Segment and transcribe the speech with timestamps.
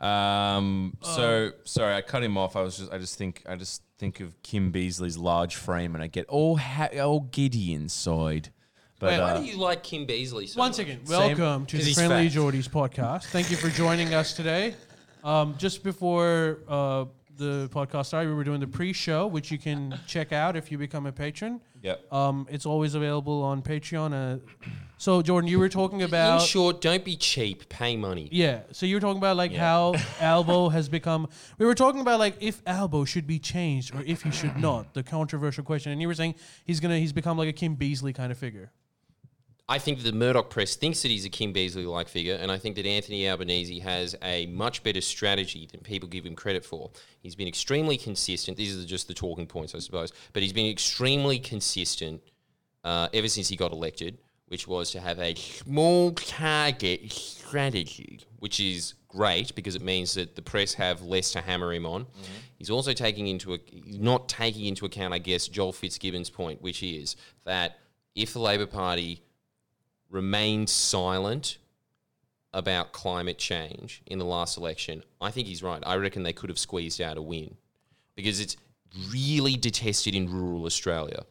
[0.00, 2.56] Um, so sorry, I cut him off.
[2.56, 6.02] I was just, I just think, I just think of Kim Beazley's large frame, and
[6.02, 8.48] I get all ha- all giddy inside.
[8.98, 10.76] But Why uh, do you like Kim Beazley so One much?
[10.76, 11.08] second.
[11.08, 12.38] Welcome to 'cause the he's Friendly fat.
[12.38, 13.24] Jordies podcast.
[13.26, 14.74] Thank you for joining us today.
[15.24, 17.04] Um, just before uh,
[17.40, 20.78] the podcast started, we were doing the pre-show, which you can check out if you
[20.78, 21.60] become a patron.
[21.82, 22.12] Yep.
[22.12, 24.12] Um, it's always available on Patreon.
[24.12, 24.38] Uh,
[24.98, 27.68] so, Jordan, you were talking about In short, don't be cheap.
[27.70, 28.28] Pay money.
[28.30, 28.60] Yeah.
[28.70, 29.60] So you were talking about like Yeah.
[29.60, 31.26] how Albo has become.
[31.58, 34.92] We were talking about like if Albo should be changed or if he should not.
[34.92, 36.34] The controversial question, and you were saying
[36.66, 38.70] he's gonna he's become like a Kim Beazley kind of figure.
[39.70, 42.50] I think that the Murdoch press thinks that he's a Kim Beazley like figure, and
[42.50, 46.64] I think that Anthony Albanese has a much better strategy than people give him credit
[46.64, 46.90] for.
[47.20, 48.56] He's been extremely consistent.
[48.56, 52.20] These are just the talking points, I suppose, but he's been extremely consistent
[52.82, 58.58] uh, ever since he got elected, which was to have a small target strategy, which
[58.58, 62.08] is great because it means that the press have less to hammer him on.
[62.58, 66.82] He's also taking into a, not taking into account, I guess, Joel Fitzgibbon's point, which
[66.82, 67.78] is that
[68.16, 69.22] if the Labor Party
[70.10, 71.58] remained silent
[72.52, 75.82] about climate change in the last election, I think he's right.
[75.86, 77.56] I reckon they could have squeezed out a win
[78.16, 78.56] because it's
[79.12, 81.24] really detested in rural Australia.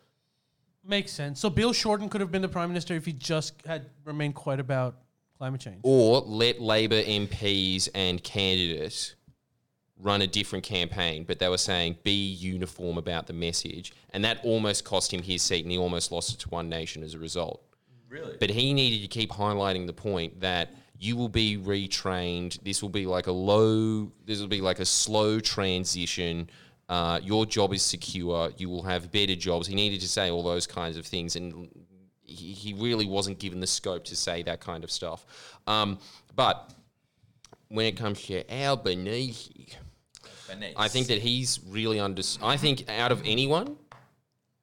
[0.86, 1.40] Makes sense.
[1.40, 4.60] So Bill Shorten could have been the prime minister if he just had remained quiet
[4.60, 4.96] about
[5.38, 5.80] climate change.
[5.84, 9.16] Or let Labor MPs and candidates
[10.02, 13.92] run a different campaign, but they were saying be uniform about the message.
[14.12, 17.04] And that almost cost him his seat and he almost lost it to One Nation
[17.04, 17.62] as a result.
[18.10, 22.62] Really, But he needed to keep highlighting the point that you will be retrained.
[22.64, 26.50] This will be like a low, this will be like a slow transition.
[26.90, 28.52] Uh, your job is secure.
[28.58, 29.68] You will have better jobs.
[29.68, 31.36] He needed to say all those kinds of things.
[31.36, 31.70] And
[32.24, 35.26] he, he really wasn't given the scope to say that kind of stuff.
[35.68, 36.00] Um,
[36.36, 36.73] but
[37.70, 39.70] when it comes to Albanese,
[40.76, 42.23] I think that he's really under.
[42.42, 43.78] I think out of anyone,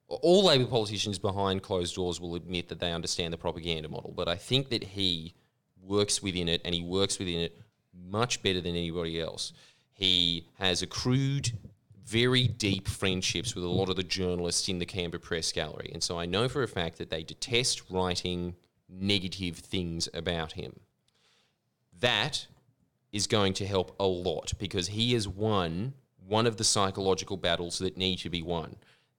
[0.07, 4.13] all Labor politicians behind closed doors will admit that they understand the propaganda model.
[4.15, 5.33] But I think that he
[5.81, 7.59] works within it, and he works within it
[7.93, 9.53] much better than anybody else.
[9.93, 11.51] He has accrued
[12.05, 16.01] very deep friendships with a lot of the journalists in the Canberra Press Gallery, and
[16.01, 18.55] so I know for a fact that they detest writing
[18.89, 20.79] negative things about him.
[21.99, 22.47] That
[23.11, 25.93] is going to help a lot because he has won
[26.25, 28.75] one of the psychological battles that need to be won.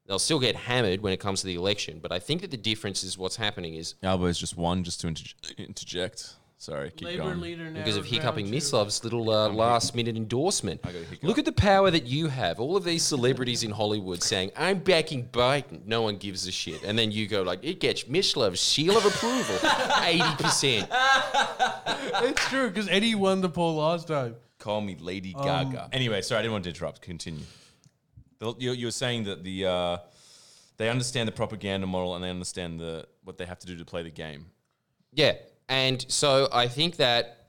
[0.08, 2.56] They'll still get hammered when it comes to the election, but I think that the
[2.56, 5.24] difference is what's happening is Albo's just one, just to inter-
[5.58, 6.34] interject.
[6.60, 7.40] Sorry, keep Labor going.
[7.40, 7.78] leader now.
[7.78, 8.50] because of round hiccuping two.
[8.50, 8.72] Miss
[9.04, 10.80] little uh, last minute endorsement.
[10.82, 11.22] I got a hiccup.
[11.22, 12.58] Look at the power that you have.
[12.58, 15.86] All of these celebrities in Hollywood saying, I'm backing Biden.
[15.86, 16.82] No one gives a shit.
[16.82, 19.54] And then you go like, it gets Miss Love's seal of approval.
[19.62, 20.88] 80%.
[22.24, 24.34] It's true because Eddie won the poll last time.
[24.58, 25.90] Call me Lady Um, Gaga.
[25.92, 27.02] Anyway, sorry, I didn't want to interrupt.
[27.02, 27.44] Continue.
[28.38, 29.98] The- You, you were saying that the uh,
[30.76, 33.84] they understand the propaganda model and they understand the what they have to do to
[33.84, 34.46] play the game.
[35.12, 35.34] Yeah.
[35.68, 37.48] And so I think that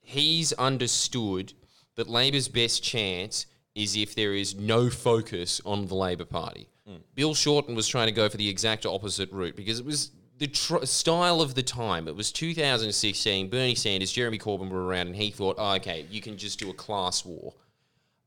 [0.00, 1.52] he's understood
[1.96, 6.68] that Labor's best chance is if there is no focus on the Labor Party.
[7.14, 10.46] Bill Shorten was trying to go for the exact opposite route because it was the
[10.46, 12.08] tr- style of the time.
[12.08, 13.50] It was 2016.
[13.50, 16.70] Bernie Sanders, Jeremy Corbyn were around, and he thought, oh, okay, you can just do
[16.70, 17.52] a class war.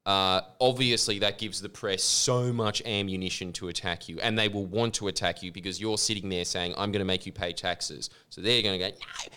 [0.05, 4.65] Uh, obviously, that gives the press so much ammunition to attack you, and they will
[4.65, 7.53] want to attack you because you're sitting there saying, "I'm going to make you pay
[7.53, 9.35] taxes." So they're going to go no,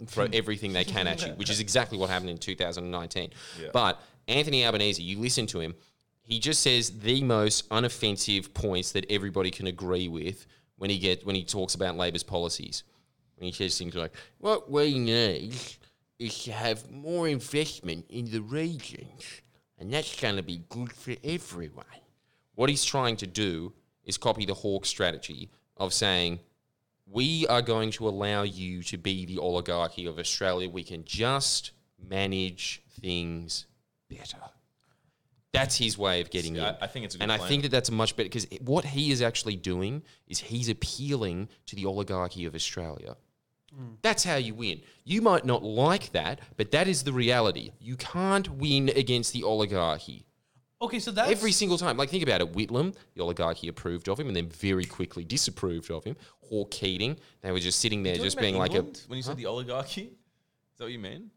[0.00, 3.30] no, throw everything they can at you, which is exactly what happened in 2019.
[3.72, 5.74] But Anthony Albanese, you listen to him;
[6.20, 10.46] he just says the most unoffensive points that everybody can agree with
[10.76, 12.82] when he get when he talks about Labor's policies.
[13.36, 15.54] When he says things like, "What we need
[16.18, 19.40] is to have more investment in the regions."
[19.78, 21.84] And that's going to be good for everyone.
[22.54, 23.72] What he's trying to do
[24.04, 26.40] is copy the Hawke strategy of saying,
[27.06, 30.68] we are going to allow you to be the oligarchy of Australia.
[30.68, 31.72] We can just
[32.08, 33.66] manage things
[34.08, 34.38] better.
[35.52, 36.64] That's his way of getting See, in.
[36.66, 38.46] I- I think it's a good and I think that that's a much better because
[38.60, 43.16] what he is actually doing is he's appealing to the oligarchy of Australia.
[44.02, 44.80] That's how you win.
[45.04, 47.72] You might not like that, but that is the reality.
[47.80, 50.26] You can't win against the oligarchy.
[50.80, 51.96] Okay, so that's Every single time.
[51.96, 52.52] Like, think about it.
[52.52, 56.16] Whitlam, the oligarchy approved of him and then very quickly disapproved of him.
[56.42, 58.82] Hawke Keating, they were just sitting there just being like a.
[58.82, 61.30] when you said the oligarchy, is that what you mean?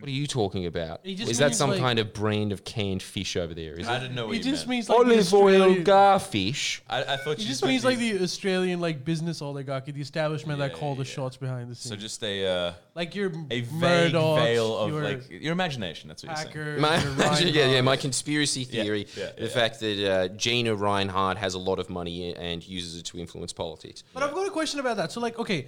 [0.00, 1.00] Or What are you talking about?
[1.04, 3.74] It just Is that means, some like- kind of brand of canned fish over there?
[3.74, 4.00] Is I it?
[4.00, 4.70] didn't know what It you just meant.
[4.70, 6.80] means like the Olive oil Australian- garfish.
[6.88, 10.00] I, I thought It you just meant means like the Australian like business oligarchy, the
[10.00, 11.04] establishment that Yeah, the yeah.
[11.04, 11.90] shots behind the scenes.
[11.90, 13.68] So just a uh, like your a vague
[14.12, 16.08] Murdochs, veil of your like your imagination.
[16.08, 16.78] That's what you're saying.
[16.78, 17.84] hackers, My, your yeah, yeah, Rinehart.
[17.84, 19.48] my conspiracy Yeah, theory: yeah, the yeah.
[19.48, 23.52] fact that uh, Gina Rinehart has a lot of money and uses it to influence
[23.52, 24.02] politics.
[24.14, 25.12] But I've got a question about that.
[25.12, 25.66] So like, okay,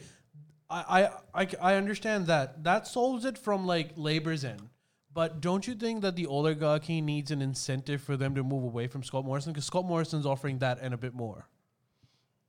[0.72, 4.68] I, I I understand that that solves it from like labor's end.
[5.14, 8.86] But don't you think that the oligarchy needs an incentive for them to move away
[8.86, 9.52] from Scott Morrison?
[9.52, 11.46] Because Scott Morrison's offering that and a bit more.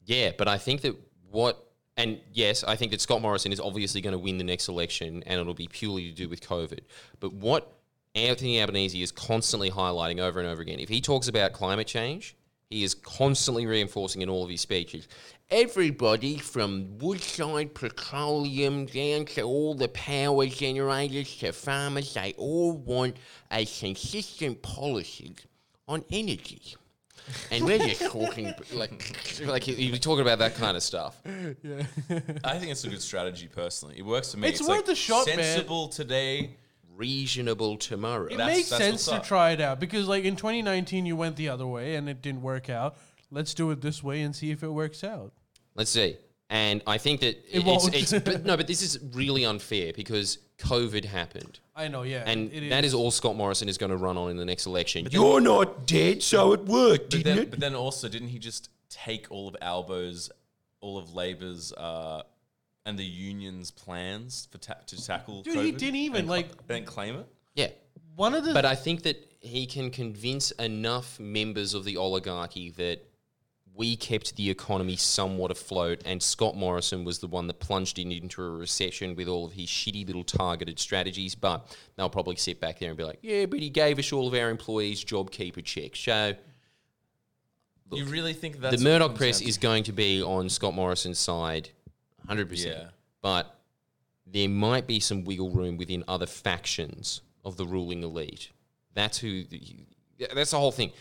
[0.05, 0.95] Yeah, but I think that
[1.29, 4.69] what, and yes, I think that Scott Morrison is obviously going to win the next
[4.69, 6.79] election, and it'll be purely to do with COVID.
[7.19, 7.69] But what
[8.15, 12.35] Anthony Albanese is constantly highlighting over and over again, if he talks about climate change,
[12.69, 15.07] he is constantly reinforcing in all of his speeches.
[15.53, 23.17] Everybody from Woodside Petroleum down to all the power generators to farmers, they all want
[23.51, 25.35] a consistent policy
[25.87, 26.75] on energy.
[27.51, 29.15] And we're just talking like
[29.45, 31.21] like he, he was talking about that kind of stuff.
[31.61, 31.83] Yeah.
[32.43, 33.99] I think it's a good strategy personally.
[33.99, 34.47] It works for me.
[34.47, 35.37] It's worth a shot, man.
[35.37, 36.57] Sensible today.
[36.95, 38.25] Reasonable tomorrow.
[38.25, 39.23] It That's- makes that's sense what's to up.
[39.27, 42.41] try it out because like in 2019 you went the other way and it didn't
[42.41, 42.97] work out.
[43.29, 45.31] Let's do it this way and see if it works out.
[45.75, 46.17] Let's see.
[46.49, 47.95] And I think that It it's, won't.
[47.95, 51.59] it's but no, but this is really unfair because COVID happened.
[51.75, 52.23] I know, yeah.
[52.27, 54.65] And it that is all Scott Morrison is going to run on in the next
[54.67, 55.03] election.
[55.05, 57.49] then- You're not dead, so it worked, But didn't then, it?
[57.49, 60.29] but then also, didn't he just take all of Albo's,
[60.81, 62.21] all of Labor's, uh,
[62.85, 65.41] and the union's plans for ta- to tackle?
[65.41, 67.27] Dude, he COVID didn't even, and cl- like- and claim it.
[67.55, 67.69] yeah.
[68.15, 72.69] one of the But I think that he can convince enough members of the oligarchy
[72.71, 73.03] that
[73.75, 78.07] we kept the economy somewhat afloat, and Scott Morrison was the one that plunged it
[78.07, 81.33] into a recession with all of his shitty little targeted strategies.
[81.33, 84.27] But they'll probably sit back there and be like, "Yeah, but he gave us all
[84.27, 86.35] of our employees JobKeeper checks." So
[87.89, 91.19] Look, you really think that's the Murdoch press is going to be on Scott Morrison's
[91.19, 91.69] side,
[92.27, 92.77] hundred percent.
[92.77, 92.87] Yeah.
[93.21, 93.55] But
[94.25, 98.49] there might be some wiggle room within other factions of the ruling elite.
[98.93, 99.43] That's who.
[100.33, 100.91] That's the whole thing.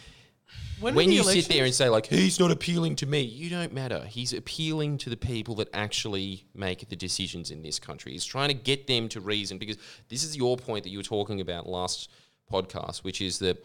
[0.81, 3.73] When, when you sit there and say like he's not appealing to me, you don't
[3.73, 4.05] matter.
[4.09, 8.13] He's appealing to the people that actually make the decisions in this country.
[8.13, 9.77] He's trying to get them to reason because
[10.09, 12.11] this is your point that you were talking about last
[12.51, 13.65] podcast, which is that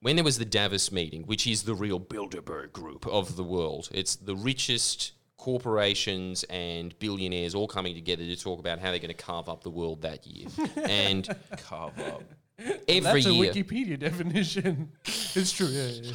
[0.00, 3.88] when there was the Davos meeting, which is the real Bilderberg group of the world,
[3.92, 9.08] it's the richest corporations and billionaires all coming together to talk about how they're going
[9.08, 10.48] to carve up the world that year.
[10.88, 11.28] and
[11.58, 12.22] carve up.
[12.58, 14.90] Every That's a Wikipedia definition.
[15.04, 15.66] it's true.
[15.66, 16.12] Yeah, yeah, yeah.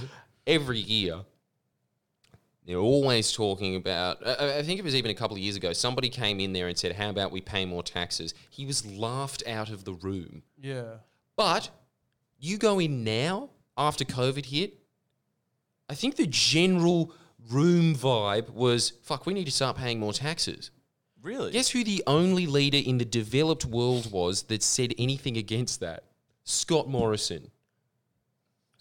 [0.47, 1.21] every year
[2.65, 5.73] they're always talking about I, I think it was even a couple of years ago
[5.73, 9.43] somebody came in there and said how about we pay more taxes he was laughed
[9.47, 10.83] out of the room Yeah.
[11.35, 11.69] but
[12.39, 14.75] you go in now after covid hit
[15.89, 17.11] i think the general
[17.49, 20.69] room vibe was fuck we need to start paying more taxes
[21.23, 21.51] Really?
[21.51, 26.03] guess who the only leader in the developed world was that said anything against that
[26.51, 27.49] scott morrison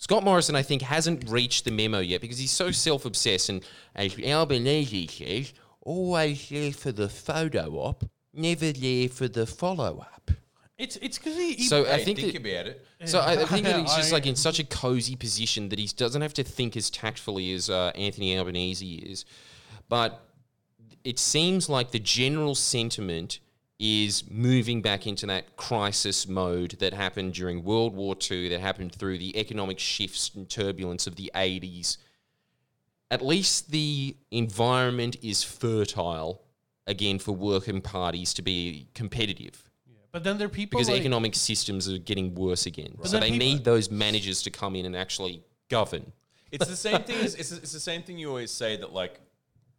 [0.01, 3.51] Scott Morrison, I think, hasn't reached the memo yet because he's so self obsessed.
[3.51, 3.63] And
[3.95, 5.53] as Albanese says,
[5.83, 10.31] always there for the photo op, never there for the follow up.
[10.79, 12.87] It's it's because he, he So I think, think that, about it.
[13.05, 15.87] so I, I think that he's just like in such a cozy position that he
[15.87, 19.27] doesn't have to think as tactfully as uh, Anthony Albanese is.
[19.91, 20.25] But
[21.05, 23.41] it seems like the general sentiment
[23.81, 28.95] is moving back into that crisis mode that happened during World War II, that happened
[28.95, 31.97] through the economic shifts and turbulence of the 80s.
[33.11, 36.43] At least the environment is fertile
[36.87, 41.01] again for working parties to be competitive Yeah, but then there are people because like,
[41.01, 42.99] economic systems are getting worse again.
[43.05, 46.13] So they people- need those managers to come in and actually govern.
[46.53, 49.21] It's the same thing as it's, it's the same thing you always say that like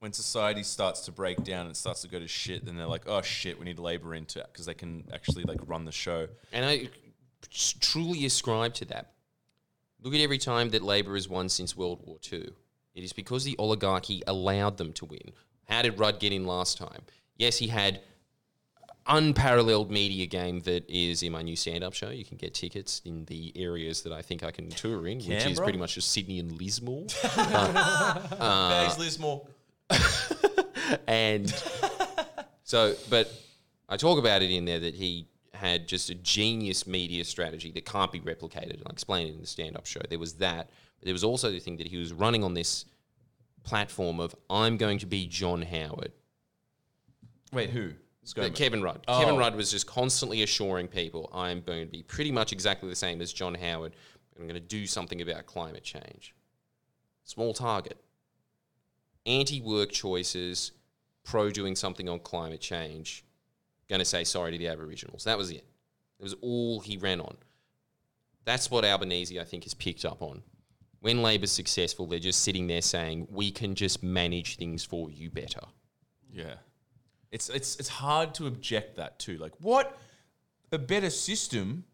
[0.01, 3.03] when society starts to break down and starts to go to shit, then they're like,
[3.05, 6.27] oh shit, we need labor into it because they can actually like run the show.
[6.51, 6.89] And I
[7.79, 9.11] truly ascribe to that.
[10.01, 12.49] Look at every time that Labour has won since World War II.
[12.95, 15.33] It is because the oligarchy allowed them to win.
[15.69, 17.03] How did Rudd get in last time?
[17.37, 18.01] Yes, he had
[19.05, 22.09] unparalleled media game that is in my new stand-up show.
[22.09, 25.45] You can get tickets in the areas that I think I can tour in, which
[25.45, 27.05] is pretty much just Sydney and Lismore.
[27.23, 29.45] Uh, uh, Bags Lismore.
[31.07, 31.53] and
[32.63, 33.31] so, but
[33.89, 37.85] I talk about it in there that he had just a genius media strategy that
[37.85, 38.75] can't be replicated.
[38.75, 40.01] And I explain it in the stand-up show.
[40.09, 40.69] There was that,
[40.99, 42.85] but there was also the thing that he was running on this
[43.63, 46.13] platform of I'm going to be John Howard.
[47.53, 47.91] Wait, who?
[48.25, 48.55] ScoMo.
[48.55, 49.03] Kevin Rudd.
[49.07, 49.19] Oh.
[49.19, 52.95] Kevin Rudd was just constantly assuring people, I'm going to be pretty much exactly the
[52.95, 53.93] same as John Howard.
[54.37, 56.33] I'm going to do something about climate change.
[57.23, 57.97] Small target.
[59.25, 60.71] Anti work choices,
[61.23, 63.23] pro doing something on climate change.
[63.89, 65.23] Going to say sorry to the Aboriginals.
[65.25, 65.65] That was it.
[66.19, 67.35] It was all he ran on.
[68.45, 70.41] That's what Albanese, I think, has picked up on.
[70.99, 75.29] When Labor's successful, they're just sitting there saying, we can just manage things for you
[75.29, 75.61] better.
[76.31, 76.55] Yeah.
[77.31, 79.37] It's it's it's hard to object that too.
[79.37, 79.97] Like what
[80.71, 81.85] a better system.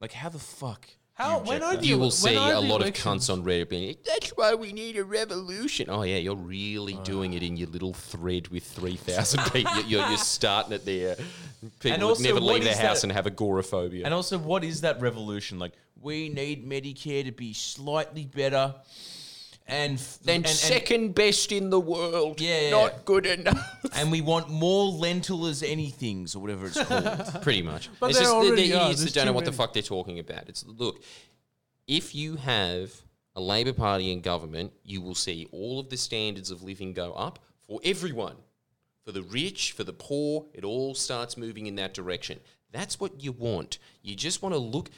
[0.00, 0.88] Like how the fuck?
[1.14, 3.06] How- you when are the- You will see a lot elections?
[3.06, 5.88] of cunts on Reddit being like, that's why we need a revolution.
[5.88, 7.04] Oh, yeah, you're really oh.
[7.04, 9.80] doing it in your little thread with 3,000 people.
[9.82, 11.16] You're, you're starting it there.
[11.78, 14.04] People also, never leave their house that- and have agoraphobia.
[14.04, 15.60] And also, what is that revolution?
[15.60, 18.74] Like, we need Medicare to be slightly better,
[19.66, 22.40] and f- then and, and- second best in the world.
[22.40, 22.98] Yeah, yeah, Not yeah.
[23.04, 23.86] good enough.
[23.94, 27.28] and we want more lentil as anythings or whatever it's called.
[27.42, 27.88] Pretty much.
[28.00, 28.82] But it's there just the, the already are.
[28.82, 29.56] idiots There's that don't know too what the many.
[29.58, 30.48] fuck they're talking about.
[30.48, 31.02] It's look,
[31.86, 32.92] if you have
[33.36, 37.12] a Labor Party in government, you will see all of the standards of living go
[37.14, 38.36] up for everyone.
[39.04, 42.40] For the rich, for the poor, it all starts moving in that direction.
[42.72, 43.78] That's what you want.
[44.02, 44.88] You just want to look.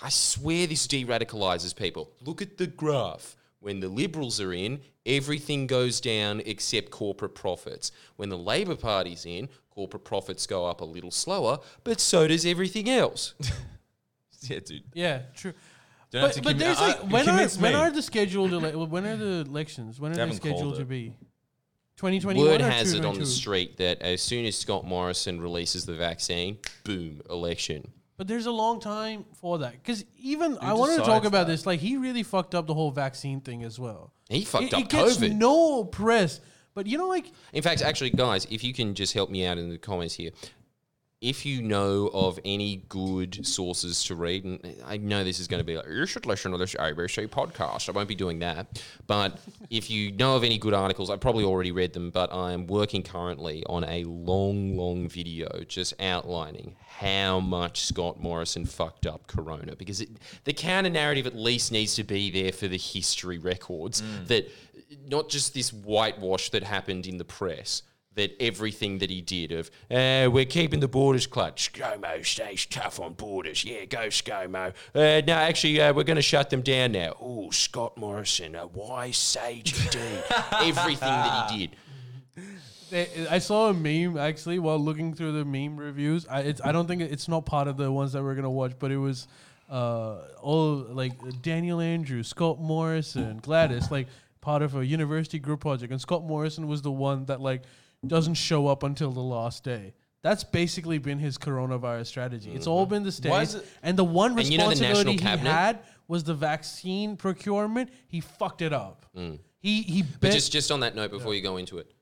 [0.00, 2.10] I swear this de radicalizes people.
[2.24, 3.34] Look at the graph.
[3.66, 7.90] When the Liberals are in, everything goes down except corporate profits.
[8.14, 12.46] When the Labor Party's in, corporate profits go up a little slower, but so does
[12.46, 13.34] everything else.
[14.42, 14.84] yeah, dude.
[14.94, 15.52] Yeah, true.
[16.12, 17.74] Don't have But, to but there's I- like you when are when me.
[17.74, 19.98] are the scheduled ele- when are the elections?
[19.98, 21.16] When are They they, scheduled to be?
[21.96, 25.86] 2021 Word or has it on the street that as soon as Scott Morrison releases
[25.86, 27.90] the vaccine, boom, election.
[28.16, 31.46] But there's a long time for that because even I wanted to decides talk about
[31.46, 31.52] that?
[31.52, 31.66] this.
[31.66, 34.12] Like he really fucked up the whole vaccine thing as well.
[34.28, 35.36] He fucked it, up it gets COVID.
[35.36, 36.40] no press,
[36.74, 39.58] but you know, like In fact, actually, guys, if you can just help me out
[39.58, 40.30] in the comments here,
[41.26, 45.58] if you know of any good sources to read, and I know this is going
[45.58, 47.88] to be like, you should listen to this ABC podcast.
[47.88, 48.80] I won't be doing that.
[49.08, 52.68] But if you know of any good articles, I've probably already read them, but I'm
[52.68, 59.26] working currently on a long, long video just outlining how much Scott Morrison fucked up
[59.26, 59.74] Corona.
[59.74, 60.10] Because it,
[60.44, 64.28] the counter narrative at least needs to be there for the history records mm.
[64.28, 64.48] that
[65.08, 67.82] not just this whitewash that happened in the press
[68.16, 71.72] that everything that he did of uh, we're keeping the borders clutch.
[71.72, 73.64] ScoMo stays tough on borders.
[73.64, 74.72] Yeah, go ScoMo.
[74.94, 77.14] Uh, no, actually, uh, we're going to shut them down now.
[77.20, 80.24] Oh, Scott Morrison, a wise sage indeed.
[80.52, 81.76] everything that he did.
[83.30, 86.26] I saw a meme actually while looking through the meme reviews.
[86.28, 88.72] I it's, I don't think it's not part of the ones that we're gonna watch,
[88.78, 89.26] but it was
[89.68, 94.06] uh all like Daniel Andrews, Scott Morrison, Gladys, like
[94.40, 97.62] part of a university group project, and Scott Morrison was the one that like
[98.08, 99.94] doesn't show up until the last day.
[100.22, 102.50] That's basically been his coronavirus strategy.
[102.52, 104.38] It's all been the states, it- and the one Mm-hmm.
[104.40, 105.50] And you know the responsibility national he cabinet?
[105.52, 107.90] had was the vaccine procurement.
[108.08, 109.06] He fucked it up.
[109.14, 110.06] He he Mm.
[110.12, 111.92] But bet- just just on that note, before you go into it,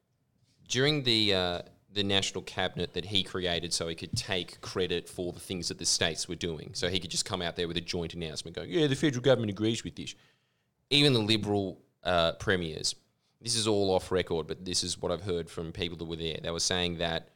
[0.69, 5.33] during the uh, the national cabinet that he created, so he could take credit for
[5.33, 7.77] the things that the states were doing, so he could just come out there with
[7.77, 10.15] a joint announcement, going, "Yeah, the federal government agrees with this."
[10.91, 12.95] Even the liberal uh, premiers,
[13.45, 16.17] this is all off record, but this is what I've heard from people that were
[16.17, 16.39] there.
[16.43, 17.29] They were saying that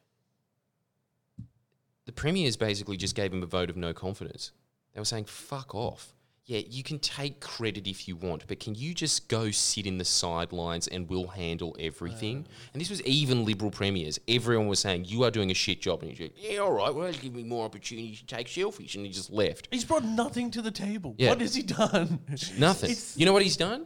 [2.07, 4.53] the premiers basically just gave him a vote of no confidence.
[4.95, 6.15] They were saying, fuck off.
[6.47, 9.99] Yeah, you can take credit if you want, but can you just go sit in
[9.99, 12.47] the sidelines and we'll handle everything?
[12.49, 12.53] Uh.
[12.73, 14.19] and this was even Liberal premiers.
[14.27, 16.01] Everyone was saying, you are doing a shit job.
[16.01, 18.95] And he's like, yeah, all right, well, give me more opportunities to take selfies.
[18.95, 19.69] And he just left.
[19.71, 21.15] He's brought nothing to the table.
[21.19, 21.29] Yeah.
[21.29, 22.21] What has he done?
[22.59, 22.93] Nothing.
[22.93, 23.85] It's- you know what he's done?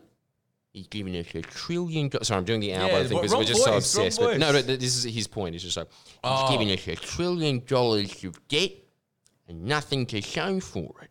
[0.72, 2.08] He's given us a trillion.
[2.08, 4.06] Do- Sorry, I'm doing the Albo Yeah, thing wrong because we're just so voice, wrong
[4.06, 4.20] obsessed.
[4.20, 4.66] But no, voice.
[4.66, 5.54] no, this is his point.
[5.54, 6.50] It's just like he's Oh.
[6.50, 8.72] giving us a trillion dollars of debt
[9.48, 11.10] and nothing to show for it,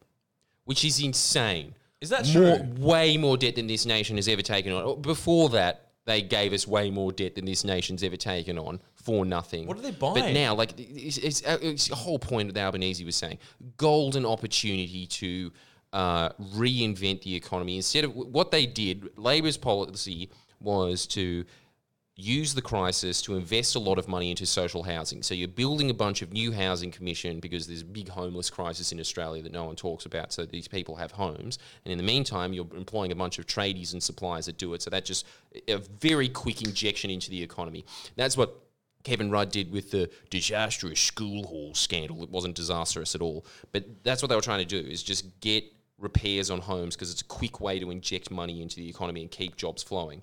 [0.66, 1.76] which is insane.
[2.00, 2.68] Is that more, true?
[2.80, 4.82] Way more debt than this nation has ever taken on.
[4.84, 8.82] Oh, before that, they gave us way more debt than this nation's ever taken on
[8.96, 9.68] for nothing.
[9.68, 10.34] What are they But buying?
[10.34, 13.38] now, like, it's, it's, uh, it's the whole point that Albanese was saying
[13.78, 15.52] golden opportunity to
[15.94, 17.76] uh, reinvent the economy.
[17.76, 20.30] Instead of what they did, Labor's policy
[20.60, 21.46] was to
[22.16, 25.24] use the crisis to invest a lot of money into social housing.
[25.24, 28.92] So you're building a bunch of new housing commission because there's a big homeless crisis
[28.92, 30.32] in Australia that no one talks about.
[30.32, 33.94] So these people have homes, and in the meantime, you're employing a bunch of tradies
[33.94, 34.82] and suppliers that do it.
[34.82, 35.26] So that just
[35.68, 37.86] a very quick injection into the economy.
[38.16, 38.56] That's what
[39.04, 42.22] Kevin Rudd did with the disastrous school hall scandal.
[42.24, 45.40] It wasn't disastrous at all, but that's what they were trying to do: is just
[45.40, 45.64] get
[46.02, 49.32] repairs on homes because it's a quick way to inject money into the economy and
[49.32, 50.22] keep jobs flowing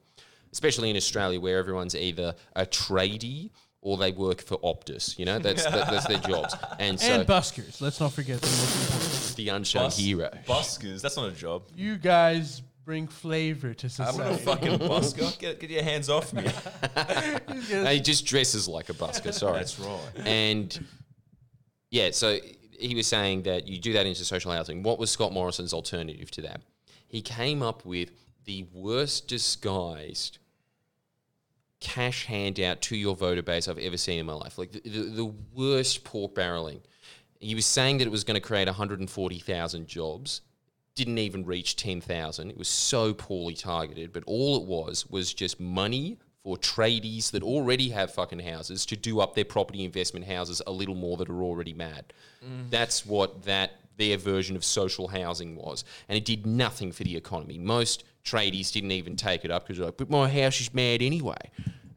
[0.52, 5.18] especially in Australia where everyone's either a tradie or they work for Optus.
[5.18, 6.54] You know, that's that, that's their jobs.
[6.78, 7.80] And so and buskers.
[7.80, 9.36] Let's not forget the most important.
[9.36, 10.38] the unsung Bus- hero.
[10.46, 11.00] Buskers.
[11.00, 11.62] That's not a job.
[11.76, 14.18] You guys bring flavor to society.
[14.20, 15.38] I'm not a fucking busker.
[15.38, 16.44] Get, get your hands off me.
[17.88, 19.32] He just dresses like a busker.
[19.32, 19.58] Sorry.
[19.58, 20.00] That's right.
[20.24, 20.86] And
[21.90, 22.38] yeah, so
[22.78, 24.82] he was saying that you do that into social housing.
[24.82, 26.62] What was Scott Morrison's alternative to that?
[27.06, 28.10] He came up with
[28.44, 30.38] the worst disguised
[31.80, 34.58] cash handout to your voter base I've ever seen in my life.
[34.58, 36.80] Like the, the, the worst pork barreling.
[37.40, 40.40] He was saying that it was going to create 140,000 jobs.
[40.94, 42.50] Didn't even reach 10,000.
[42.50, 47.42] It was so poorly targeted, but all it was was just money for tradies that
[47.42, 51.28] already have fucking houses to do up their property investment houses a little more that
[51.28, 52.12] are already mad.
[52.44, 52.70] Mm-hmm.
[52.70, 57.16] That's what that their version of social housing was, and it did nothing for the
[57.16, 57.58] economy.
[57.58, 61.50] Most tradies didn't even take it up because like, "But my house is mad anyway."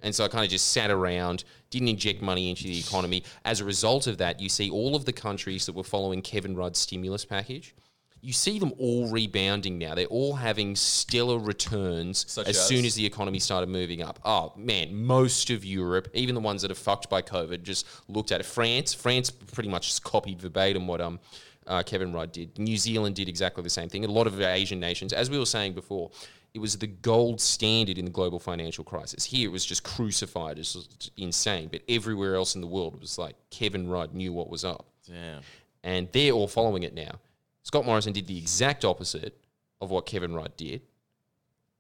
[0.04, 3.24] And so I kind of just sat around, didn't inject money into the economy.
[3.46, 6.56] As a result of that, you see all of the countries that were following Kevin
[6.56, 7.76] Rudd's stimulus package.
[8.24, 9.96] You see them all rebounding now.
[9.96, 12.68] They're all having stellar returns Such as as?
[12.68, 14.20] soon as the economy started moving up.
[14.24, 18.32] Oh man, most of Europe, even the ones that are fucked by COVID, just looked
[18.32, 18.46] at it.
[18.46, 21.20] France, France pretty much just copied verbatim what um
[21.68, 22.58] uh, Kevin Rudd did.
[22.60, 24.04] New Zealand did exactly the same thing.
[24.04, 26.10] A lot of Asian nations, as we were saying before,
[26.54, 29.24] it was the gold standard in the global financial crisis.
[29.24, 33.18] Here it was just crucified as insane, but everywhere else in the world it was
[33.18, 35.42] like Kevin Rudd knew what was up Damn.
[35.84, 37.20] and they're all following it now.
[37.64, 39.38] Scott Morrison did the exact opposite
[39.80, 40.82] of what Kevin Rudd did,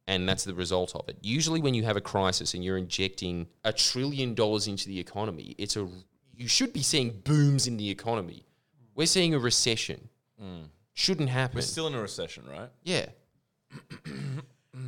[0.08, 1.18] and that's the result of it.
[1.22, 5.56] Usually, when you have a crisis and you're injecting a trillion dollars into the economy,
[5.58, 5.88] it's a
[6.36, 8.46] you should be seeing booms in the economy.
[8.96, 10.10] We're seeing a recession.
[10.94, 11.56] Shouldn't happen.
[11.56, 12.70] We're still in a recession, right?
[12.84, 13.08] yeah.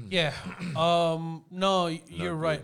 [0.09, 0.33] Yeah.
[0.77, 1.43] Um.
[1.51, 2.63] No, you're right.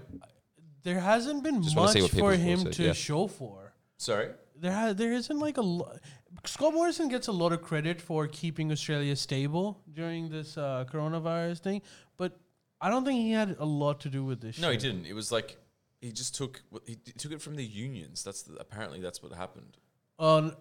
[0.83, 2.93] There hasn't been Just much for him thoughts are, to yeah.
[2.93, 3.73] show for.
[3.97, 4.29] Sorry.
[4.55, 5.99] There ha- there isn't like a lot.
[6.45, 11.59] Scott Morrison gets a lot of credit for keeping Australia stable during this uh, coronavirus
[11.59, 11.81] thing,
[12.17, 12.39] but
[12.81, 14.59] I don't think he had a lot to do with this.
[14.59, 15.05] No, he didn't.
[15.05, 15.57] It was like
[16.01, 18.23] he just took he took it from the unions.
[18.23, 19.77] That's the, apparently that's what happened.
[20.17, 20.51] Uh,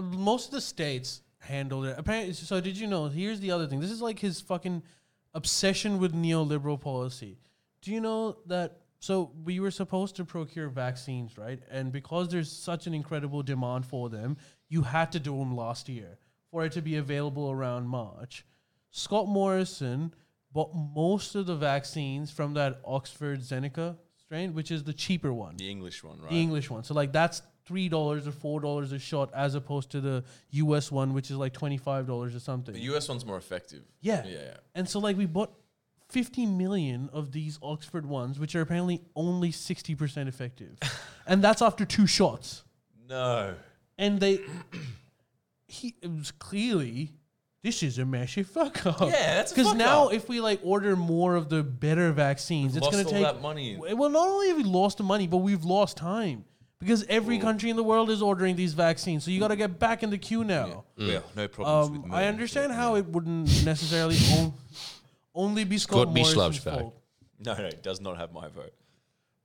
[0.00, 1.94] most of the states handled it.
[1.98, 3.06] Apparently, so did you know?
[3.06, 3.80] Here's the other thing.
[3.80, 4.82] This is like his fucking
[5.34, 7.38] obsession with neoliberal policy.
[7.80, 8.78] Do you know that?
[8.98, 11.60] So we were supposed to procure vaccines, right?
[11.70, 14.36] And because there's such an incredible demand for them,
[14.72, 16.18] you had to do them last year
[16.50, 18.44] for it to be available around March.
[18.90, 20.14] Scott Morrison
[20.52, 25.56] bought most of the vaccines from that Oxford Zeneca strain, which is the cheaper one
[25.56, 26.30] The English one, right?
[26.30, 26.82] the English one.
[26.84, 30.24] So like that's three dollars or four dollars a shot, as opposed to the
[30.64, 30.90] U.S.
[30.90, 32.74] one, which is like twenty five dollars or something.
[32.74, 33.82] the US one's more effective.
[34.00, 34.22] yeah.
[34.26, 34.56] Yeah, yeah.
[34.74, 35.52] And so like we bought
[36.08, 40.76] fifty million of these Oxford ones, which are apparently only sixty percent effective,
[41.26, 42.62] and that's after two shots.
[43.08, 43.54] No.
[44.02, 44.40] And they,
[45.66, 47.12] he it was clearly.
[47.62, 49.00] This is a massive fuck up.
[49.02, 52.84] Yeah, that's a because now if we like order more of the better vaccines, it's
[52.84, 53.78] lost gonna all take that money.
[53.78, 56.44] well, not only have we lost the money, but we've lost time
[56.80, 59.22] because every country in the world is ordering these vaccines.
[59.24, 60.82] So you got to get back in the queue now.
[60.98, 62.12] Well, no problems Um.
[62.12, 64.52] I understand how it wouldn't necessarily on,
[65.32, 66.80] only be Scott Scott Bishlup's Morrison's vote.
[66.80, 67.02] fault.
[67.38, 68.74] No, no, it does not have my vote.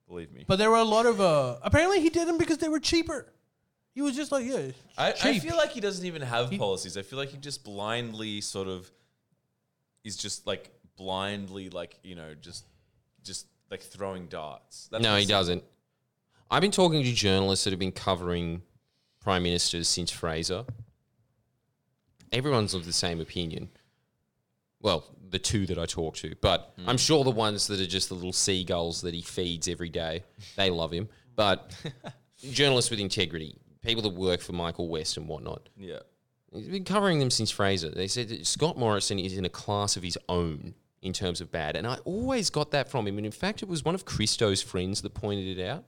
[0.08, 0.44] Believe me.
[0.48, 3.32] But there were a lot of uh, apparently he did them because they were cheaper.
[3.98, 5.42] He was just like, yeah, I, I cheap.
[5.42, 6.98] feel like he doesn't even have policies.
[6.98, 8.92] I feel like he just blindly sort of
[10.04, 12.66] is just like blindly like you know just
[13.24, 14.88] just like throwing darts.
[14.92, 15.64] That's No, what he it's- doesn't.
[16.52, 18.62] I've been talking to journalists that have been covering
[19.20, 20.66] prime ministers since Fraser.
[22.32, 23.68] Everyone's of the same opinion.
[24.80, 26.88] Well, the two that I talk to, but hmm.
[26.88, 30.24] I'm sure the ones that are just the little seagulls that he feeds every day,
[30.56, 31.10] they love him.
[31.36, 31.76] But
[32.52, 33.58] journalists with integrity,
[33.88, 36.00] people that work for Michael West and whatnot, Yeah.
[36.54, 37.90] He's been covering them since Fraser.
[37.90, 41.52] They said that Scott Morrison is in a class of his own in terms of
[41.52, 41.76] bad.
[41.76, 43.18] And I always got that from him.
[43.18, 45.84] And in fact, it was one of Christo's friends that pointed it out.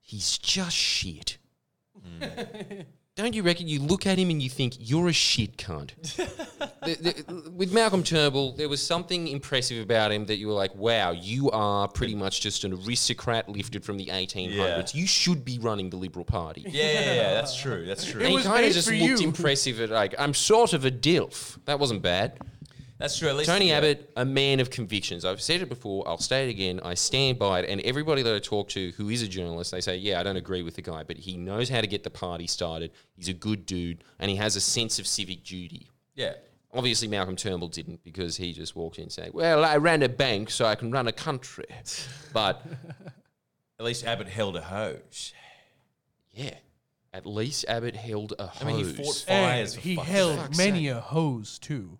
[0.00, 1.38] He's just shit.
[2.20, 2.86] Mm.
[3.14, 5.92] Don't you reckon you look at him and you think, you're a shit cunt?
[6.84, 10.74] The- the- with Malcolm Turnbull, there was something impressive about him that you were like,
[10.74, 14.54] wow, you are pretty much just an aristocrat lifted from the 1800s.
[14.56, 14.82] Yeah.
[14.92, 16.62] You should be running the Liberal Party.
[16.66, 17.84] Yeah, yeah, yeah, that's true.
[17.86, 18.20] That's true.
[18.20, 19.28] It And he kind of just looked you.
[19.28, 21.56] impressive at like I'm sort of a dilf.
[21.66, 22.40] That wasn't bad.
[22.98, 23.28] That's true.
[23.28, 23.78] At least Tony yeah.
[23.78, 25.24] Abbott, a man of convictions.
[25.24, 26.06] I've said it before.
[26.06, 26.80] I'll say it again.
[26.84, 27.68] I stand by it.
[27.68, 30.36] And everybody that I talk to who is a journalist, they say, "Yeah, I don't
[30.36, 32.92] agree with the guy, but he knows how to get the party started.
[33.16, 36.34] He's a good dude, and he has a sense of civic duty." Yeah.
[36.74, 40.50] Obviously, Malcolm Turnbull didn't because he just walked in saying, "Well, I ran a bank,
[40.50, 41.66] so I can run a country."
[42.32, 42.64] But
[43.78, 45.32] At least Abbott held a hose.
[46.32, 46.54] Yeah.
[47.12, 48.62] At least Abbott held a hose.
[48.62, 49.74] I mean, he fought And fires.
[49.74, 51.98] for he fuck's held fuck's many a hose too.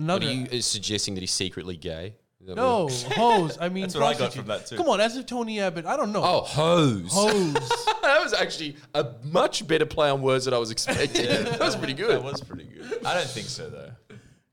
[0.00, 2.14] What Another are you suggesting that he's secretly gay?
[2.42, 3.58] No what- hose.
[3.60, 4.32] I mean, That's what I got prostitute.
[4.46, 4.76] from that too.
[4.76, 5.84] Come on, as if Tony Abbott.
[5.84, 6.22] I don't know.
[6.24, 7.12] Oh, hose.
[7.12, 7.52] hose.
[8.02, 11.26] that was actually a much better play on words than I was expecting.
[11.26, 12.10] that was pretty good.
[12.12, 13.04] That was pretty good.
[13.04, 13.90] I don't think so though.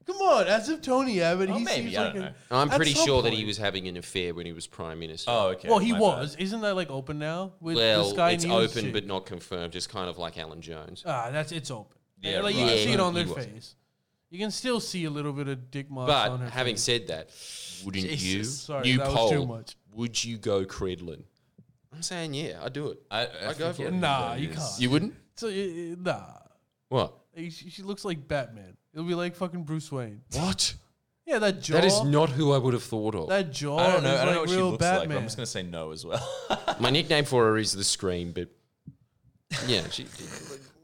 [0.06, 1.50] Come on, as if Tony Abbott.
[1.50, 2.34] Oh, he maybe, seems I like don't a- know.
[2.52, 3.48] I'm at pretty some sure that he point.
[3.48, 5.30] was having an affair when he was prime minister.
[5.32, 5.68] Oh, okay.
[5.70, 6.36] Well, he my was.
[6.36, 6.44] bad.
[6.44, 8.94] Isn't that like open now with well, the Sky it's News open chick?
[8.94, 11.04] but not confirmed, just kind of like Alan Jones.
[11.06, 11.98] ah, that's it's open.
[12.22, 12.70] Yeah, like you right.
[12.70, 13.46] can see it Yeah, on their he was.
[13.46, 13.76] face.
[14.30, 16.50] You can still see a little bit of dick marks But on her.
[16.50, 16.84] having face.
[16.84, 17.30] said that,
[17.86, 18.16] wouldn't you?
[18.18, 18.60] Jesus.
[18.62, 19.30] Sorry, new that was poll.
[19.30, 19.78] too much.
[19.94, 21.24] Would you go Credlin?
[21.94, 23.00] I'm saying yeah, I'd do it.
[23.10, 23.94] I, I, I go for it it.
[23.94, 24.80] Nah, you can't.
[24.80, 25.14] You wouldn't?
[25.36, 26.24] so uh, nah,
[26.90, 27.14] What?
[27.36, 28.76] She, she looks like Batman.
[28.94, 30.22] It'll be like fucking Bruce Wayne.
[30.34, 30.74] What?
[31.26, 31.74] Yeah, that jaw.
[31.74, 33.30] That is not who I would have thought of.
[33.30, 33.78] that jaw.
[33.78, 34.14] I don't know.
[34.14, 34.92] Is I don't like know what she real looks like.
[34.94, 35.08] Batman.
[35.10, 36.30] But I'm just gonna say no as well.
[36.80, 38.50] My nickname for her is the Scream, but
[39.68, 40.06] yeah, she,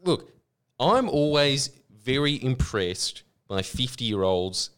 [0.04, 0.32] look,
[0.80, 4.72] I'm always very impressed by 50 year olds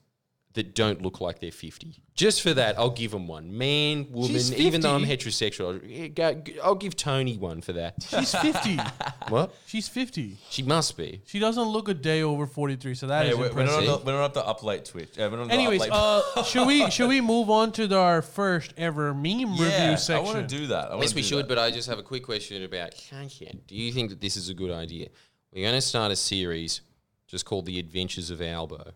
[0.53, 2.01] that don't look like they're 50.
[2.13, 3.57] Just for that, I'll give them one.
[3.57, 7.95] Man, woman, She's even though I'm heterosexual, I'll give Tony one for that.
[8.09, 8.79] She's 50.
[9.27, 9.53] what?
[9.65, 10.37] She's 50.
[10.49, 11.21] She must be.
[11.25, 14.05] She doesn't look a day over 43, so that is Hey, we're, we're, not impressive.
[14.05, 15.19] the, we're not on the up late Twitch.
[15.19, 17.97] Uh, we're not Anyways, up late- uh, should we should we move on to the-
[17.97, 20.15] our first ever meme yeah, review section?
[20.15, 20.91] I want to do that.
[20.91, 23.67] I Yes, we should, but I just have a quick question about content.
[23.67, 25.09] Do you think that this is a good idea?
[25.51, 26.81] We're going to start a series
[27.27, 28.91] just called The Adventures of Albo.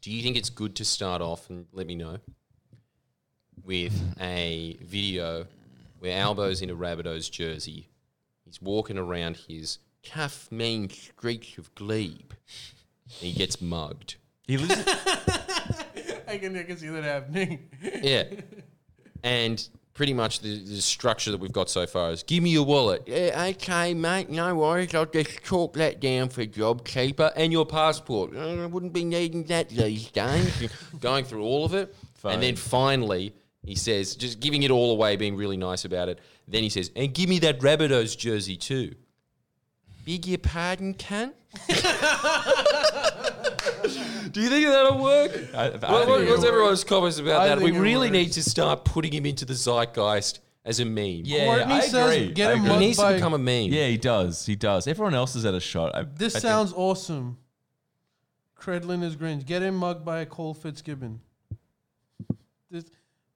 [0.00, 2.18] Do you think it's good to start off, and let me know,
[3.64, 5.46] with a video
[5.98, 7.88] where Albo's in a Rabbitohs jersey?
[8.44, 12.32] He's walking around his calf mean streets of Glebe.
[13.20, 14.16] And he gets mugged.
[14.46, 14.78] he lives.
[14.78, 14.84] in-
[16.28, 17.68] I can I can see that happening.
[18.02, 18.24] Yeah.
[19.22, 19.68] And
[20.00, 23.02] pretty much the, the structure that we've got so far is give me your wallet.
[23.06, 24.94] Yeah, okay, mate, no worries.
[24.94, 28.34] I'll just chalk that down for JobKeeper and your passport.
[28.34, 30.72] Uh, I wouldn't be needing that these days.
[31.00, 31.94] Going through all of it.
[32.24, 36.18] And then finally, he says, just giving it all away, being really nice about it.
[36.48, 38.94] Then he says, and give me that Rabbitohs jersey too.
[40.10, 41.34] Beg your pardon, cunt?
[44.32, 45.30] Do you think that'll work?
[45.54, 47.60] I- I What, think what- it'll what's everyone's comments about I that?
[47.60, 48.12] We really works.
[48.12, 51.22] need to start putting him into the zeitgeist as a meme.
[51.26, 52.32] Yeah, Courtney I says agree.
[52.32, 52.62] get I him agree.
[52.64, 53.70] he mugged needs by- to become a meme.
[53.72, 54.46] Yeah, he does.
[54.46, 54.88] He does.
[54.88, 55.94] Everyone else is at a shot.
[55.94, 57.38] I, This I think- sounds awesome.
[58.58, 59.46] Credlin is Grinch.
[59.46, 61.20] Get him mugged by a Joel Fitzgibbon.
[62.68, 62.84] This,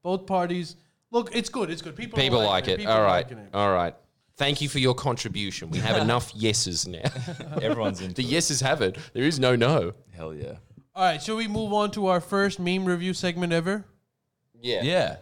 [0.02, 0.74] both parties.
[1.12, 1.70] Look, it's good.
[1.70, 1.94] It's good.
[1.94, 2.78] People, are People liking like it.
[2.78, 3.24] People All are right.
[3.24, 3.50] liking it.
[3.54, 3.94] All right.
[4.36, 5.70] Thank you for your contribution.
[5.70, 7.02] We have enough yeses now.
[7.62, 8.30] everyone's into the it.
[8.32, 8.98] yeses have it.
[9.12, 9.92] There is no no.
[10.12, 10.54] Hell yeah.
[10.94, 11.22] All right.
[11.22, 13.84] Shall we move on to our first meme review segment ever?
[14.60, 14.82] Yeah.
[14.82, 15.16] Yeah.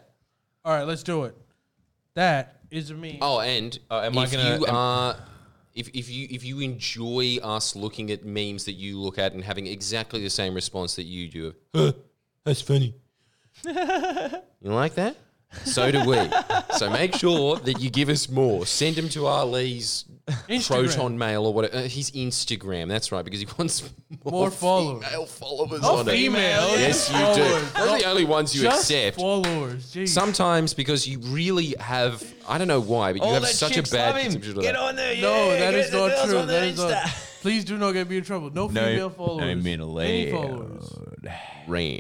[0.64, 0.87] All right.
[0.87, 1.37] Let's do it.
[2.14, 3.18] That is a meme.
[3.20, 5.16] Oh, and Uh, am I if gonna- you am- are,
[5.75, 9.42] if, if you if you enjoy us looking at memes that you look at and
[9.44, 11.92] having exactly the same response that you do, huh,
[12.44, 12.94] that's funny.
[13.64, 13.72] you
[14.62, 15.16] like that?
[15.65, 16.19] So do we.
[16.77, 18.67] so make sure that you give us more.
[18.67, 20.05] Send them to Ali's
[20.49, 20.67] Instagram.
[20.69, 21.77] Proton Mail or whatever.
[21.77, 22.88] Uh, his Instagram.
[22.88, 23.83] That's right, because he wants
[24.25, 25.05] more, More followers.
[25.05, 26.15] female followers Oh, on it.
[26.19, 27.37] Yes, you Followers.
[27.73, 27.79] do.
[27.79, 29.17] Those are the only ones you Just accept.
[29.17, 29.93] followers.
[29.93, 30.09] Jeez.
[30.09, 34.15] Sometimes because you really have, I don't know why, but you have such a bad
[34.15, 34.77] perception of that.
[34.77, 35.21] on there.
[35.21, 36.47] no, that is not true.
[36.47, 37.07] That is not.
[37.43, 38.51] Please do not get me in trouble.
[38.51, 39.57] No, No, female followers.
[39.57, 40.95] no middle Any followers.
[41.67, 41.99] Rare.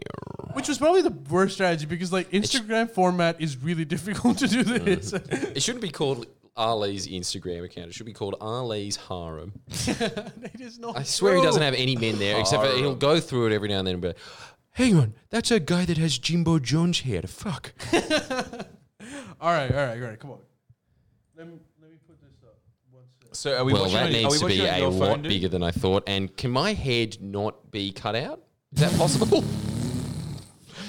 [0.54, 4.64] Which was probably the worst strategy because like Instagram format is really difficult to do
[4.64, 4.84] mm.
[4.84, 5.12] this.
[5.12, 7.88] It shouldn't be called Ali's Instagram account.
[7.88, 9.52] It should be called Ali's Harem.
[9.68, 10.98] it is not.
[10.98, 13.68] I swear he doesn't have any men there, except for he'll go through it every
[13.68, 14.18] now and then and be like,
[14.72, 17.22] hang on, that's a guy that has Jimbo Jones hair.
[17.22, 17.72] Fuck.
[19.40, 20.20] All right, all right, all right.
[20.20, 20.38] Come on.
[21.36, 22.54] Let me let me put this up.
[22.92, 23.34] One sec.
[23.34, 24.90] So are we well, watching that on- are needs we to be on a your
[24.92, 25.28] phone, lot dude?
[25.30, 26.04] bigger than I thought.
[26.06, 28.40] And can my head not be cut out?
[28.72, 29.42] Is that possible?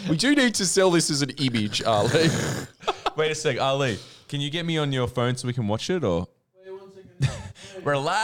[0.09, 2.27] We do need to sell this as an image, Ali.
[3.15, 3.97] Wait a sec, Ali.
[4.27, 6.27] Can you get me on your phone so we can watch it, or
[6.65, 7.29] Wait one second.
[7.83, 8.15] we're live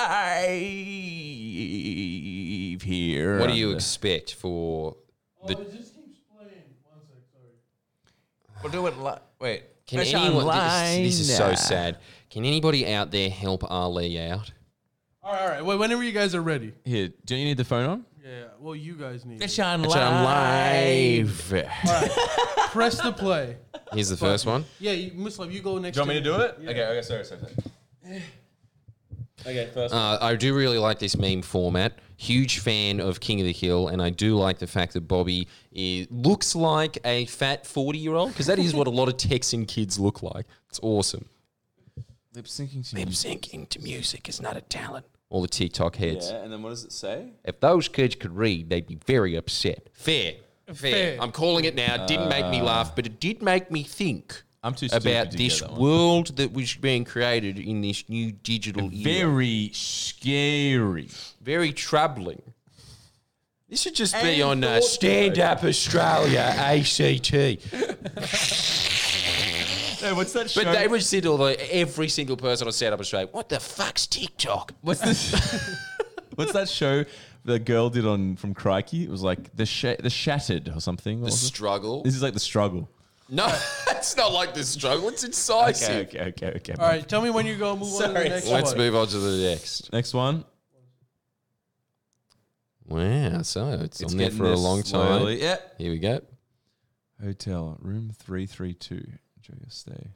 [2.82, 3.40] here?
[3.40, 4.96] what do you expect for
[5.42, 6.52] Oh, the it just keeps playing.
[6.84, 7.18] One sec.
[7.32, 7.54] Sorry.
[8.64, 8.98] We'll do it.
[9.00, 9.64] Li- wait.
[9.88, 10.46] Can It's anyone?
[10.46, 11.98] This, this is so sad.
[12.30, 14.52] Can anybody out there help Ali out?
[15.24, 15.66] All right, all right.
[15.66, 16.74] Wait, whenever you guys are ready.
[16.86, 18.06] Here, don't you need the phone on?
[18.24, 18.46] Yeah.
[18.60, 19.42] Well, you guys need.
[19.42, 19.62] It's It.
[19.62, 21.54] on Actually, I'm live.
[22.72, 23.58] Press the play.
[23.94, 24.66] Here's the first one.
[24.80, 25.96] Yeah, you, Muslim, you go next.
[25.96, 26.58] Do you want me to do it?
[26.62, 26.70] Yeah.
[26.72, 26.86] Okay.
[26.86, 27.02] Okay.
[27.02, 27.26] Sorry.
[27.26, 27.42] Sorry.
[27.42, 28.24] sorry.
[29.46, 29.94] Okay, first.
[29.94, 31.98] Uh, I do really like this meme format.
[32.18, 35.48] Huge fan of King of the Hill, and I do like the fact that Bobby
[35.72, 39.98] is, looks like a fat forty-year-old because that is what a lot of Texan kids
[39.98, 40.46] look like.
[40.70, 41.30] It's awesome.
[42.36, 45.06] Lip syncing to Lip syncing to music is not a talent.
[45.30, 46.32] All the TikTok heads.
[46.32, 47.30] Yeah, and then what does it say?
[47.44, 49.90] If those kids could read, they'd be very upset.
[49.94, 50.34] Fair.
[50.66, 50.76] Fair.
[50.76, 51.18] Fair.
[51.22, 51.96] I'm calling it now.
[52.04, 55.32] It didn't make me laugh, but it did make me think I'm too stupid about
[55.32, 55.80] to this that one.
[55.82, 59.04] world that was being created in this new digital era.
[59.04, 61.10] Very scary.
[61.42, 62.42] Very troubling.
[63.68, 67.32] This should just be And on uh, thought- Stand Up Australia ACT.
[70.10, 70.64] Hey, what's that show?
[70.64, 73.28] But they would sit all the every single person on Stand Up Australia.
[73.32, 74.74] What the fuck's TikTok?
[74.82, 75.78] what's this?
[76.36, 77.04] what's that show
[77.44, 79.04] the girl did on from Crikey?
[79.04, 81.20] It was like the sh- the Shattered or something.
[81.20, 81.48] The was it?
[81.48, 82.04] struggle.
[82.04, 82.90] This is like the struggle.
[83.28, 83.46] No,
[83.90, 85.10] it's not like the struggle.
[85.10, 86.08] It's incisive.
[86.08, 86.74] Okay, okay, okay, okay.
[86.80, 87.76] All right, tell me when you go.
[87.76, 88.78] Move on to the next Let's one.
[88.78, 89.92] move on to the next.
[89.92, 90.46] Next one.
[92.86, 94.90] Wow, so it's, on there for a there long time.
[94.90, 95.42] slowly.
[95.42, 95.58] Yeah.
[95.78, 96.22] Here we go.
[97.22, 99.06] Hotel room three three two.
[99.50, 100.08] Enjoy your stay.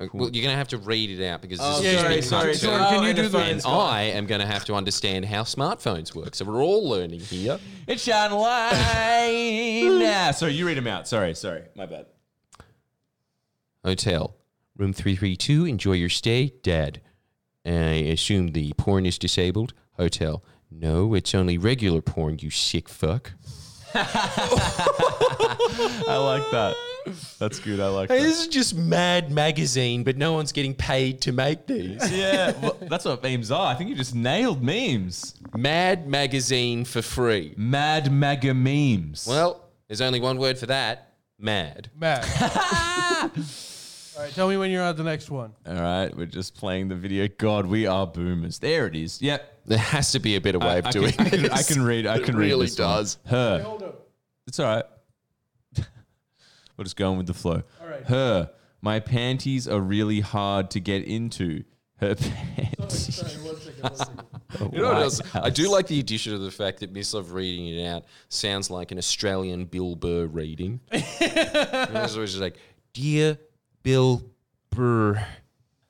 [0.00, 1.90] Uh, Well, you're going to have to read it out because this Oh, is Yeah,
[1.92, 2.78] just sorry, being sorry, cut sorry.
[2.78, 4.74] to- Can you and do the the- phone's And I am going to have to
[4.74, 6.34] understand how smartphones work.
[6.36, 7.58] So we're all learning here.
[7.88, 9.98] It's shine line.
[9.98, 11.08] nah, sorry, you read them out.
[11.08, 12.06] Sorry, sorry, my bad.
[13.84, 14.36] Hotel,
[14.76, 15.64] room 332.
[15.66, 16.52] Enjoy your stay.
[16.62, 17.00] Dad,
[17.66, 17.70] I
[18.12, 19.72] assume the porn is disabled.
[19.94, 23.32] Hotel, no, it's only regular porn, you sick fuck.
[23.94, 24.04] I
[26.18, 26.76] like that.
[27.38, 27.80] That's good.
[27.80, 28.22] I like Hey, that.
[28.24, 32.10] this is just Mad Magazine, but no one's getting paid to make these.
[32.12, 33.66] Yeah, well, that's what memes are.
[33.72, 35.34] I think you just nailed memes.
[35.56, 37.54] Mad Magazine for free.
[37.56, 39.26] Mad mega memes.
[39.28, 41.90] Well, there's only one word for that mad.
[41.98, 42.24] Mad.
[44.16, 45.52] All right, tell me when you're on the next one.
[45.64, 47.28] all right, we're just playing the video.
[47.38, 48.58] God, we are boomers.
[48.58, 49.22] There it is.
[49.22, 49.60] Yep.
[49.66, 51.52] There has to be a better way I, of I doing can, I, can, this.
[51.70, 52.04] I can read.
[52.06, 52.46] I It can read.
[52.48, 52.88] really this one.
[52.88, 53.18] does.
[53.26, 53.62] Her.
[53.62, 54.08] Hold up.
[54.48, 54.84] It's all right.
[56.78, 57.62] We're just going with the flow.
[57.82, 58.04] All right.
[58.06, 58.50] Her.
[58.80, 61.64] My panties are really hard to get into.
[61.96, 63.16] Her panties.
[63.16, 63.82] Sorry, one second.
[63.82, 64.22] One second.
[64.72, 65.20] You know what else?
[65.34, 68.70] I do like the addition of the fact that Miss Love reading it out sounds
[68.70, 70.80] like an Australian Bill Burr reading.
[70.90, 72.56] It's always just like,
[72.94, 73.38] Dear
[73.82, 74.22] Bill
[74.70, 75.22] Burr.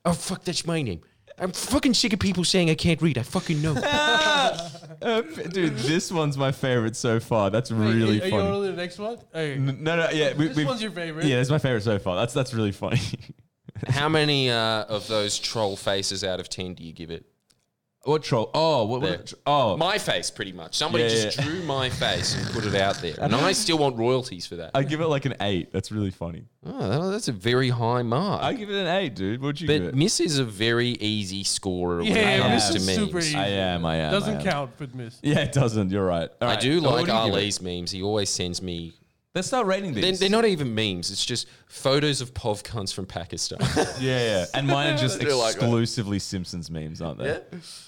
[0.03, 0.99] Oh, fuck, that's my name.
[1.37, 3.17] I'm fucking sick of people saying I can't read.
[3.17, 3.75] I fucking know.
[5.01, 7.49] Uh, dude, this one's my favorite so far.
[7.49, 8.47] That's really Are you funny.
[8.47, 9.17] on to the next one?
[9.33, 9.53] Okay.
[9.53, 10.33] N- No, no, yeah.
[10.33, 11.25] We, This we've- one's your favorite.
[11.25, 12.15] Yeah, it's my favorite so far.
[12.15, 12.99] That's that's really funny.
[13.87, 17.25] How many uh, of those troll faces out of 10 do you give it?
[18.03, 18.49] What troll?
[18.53, 19.01] Oh, what?
[19.01, 19.17] There.
[19.17, 20.75] what oh, My face, pretty much.
[20.75, 21.45] Somebody Yeah, just yeah.
[21.45, 23.15] drew my face and put it out there.
[23.19, 24.71] And I still want royalties for that.
[24.73, 25.71] I give it like an eight.
[25.73, 26.45] That's really funny.
[26.65, 28.41] Oh, that's a very high mark.
[28.43, 29.41] I give it an eight, dude.
[29.41, 29.95] What'd you give But it?
[29.95, 32.97] Miss is a very easy scorer when Yeah, it comes Miss to is memes.
[32.97, 33.35] super easy.
[33.37, 33.85] I am.
[33.85, 34.07] I am.
[34.09, 34.43] I Doesn't am.
[34.43, 35.19] count with Miss.
[35.21, 35.91] Yeah, it doesn't.
[35.91, 36.29] You're right.
[36.41, 36.59] All I right.
[36.61, 37.37] do what like do you give it?
[37.37, 37.91] Ali's memes.
[37.91, 38.93] He always sends me.
[39.35, 40.19] Let's start rating They're, these.
[40.19, 41.11] they're not even memes.
[41.11, 43.59] It's just photos of pov cunts from Pakistan.
[43.99, 44.45] Yeah, yeah.
[44.55, 45.61] And mine are just I do like that.
[45.63, 47.39] exclusively Simpsons memes, aren't they?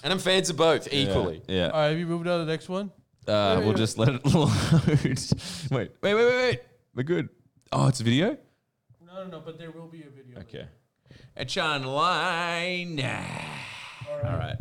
[0.04, 1.42] and I'm fans of both equally.
[1.48, 1.66] Yeah.
[1.68, 2.92] All right, have you moved on to the next one?
[3.26, 4.50] Uh, we'll just let it load.
[5.00, 5.34] wait,
[5.70, 6.60] wait, wait, wait, wait.
[6.94, 7.28] We're good.
[7.72, 8.36] Oh, it's a video?
[9.04, 10.38] No, no, no, but there will be a video.
[10.40, 10.66] Okay.
[11.36, 13.00] It's online.
[13.00, 14.56] All right.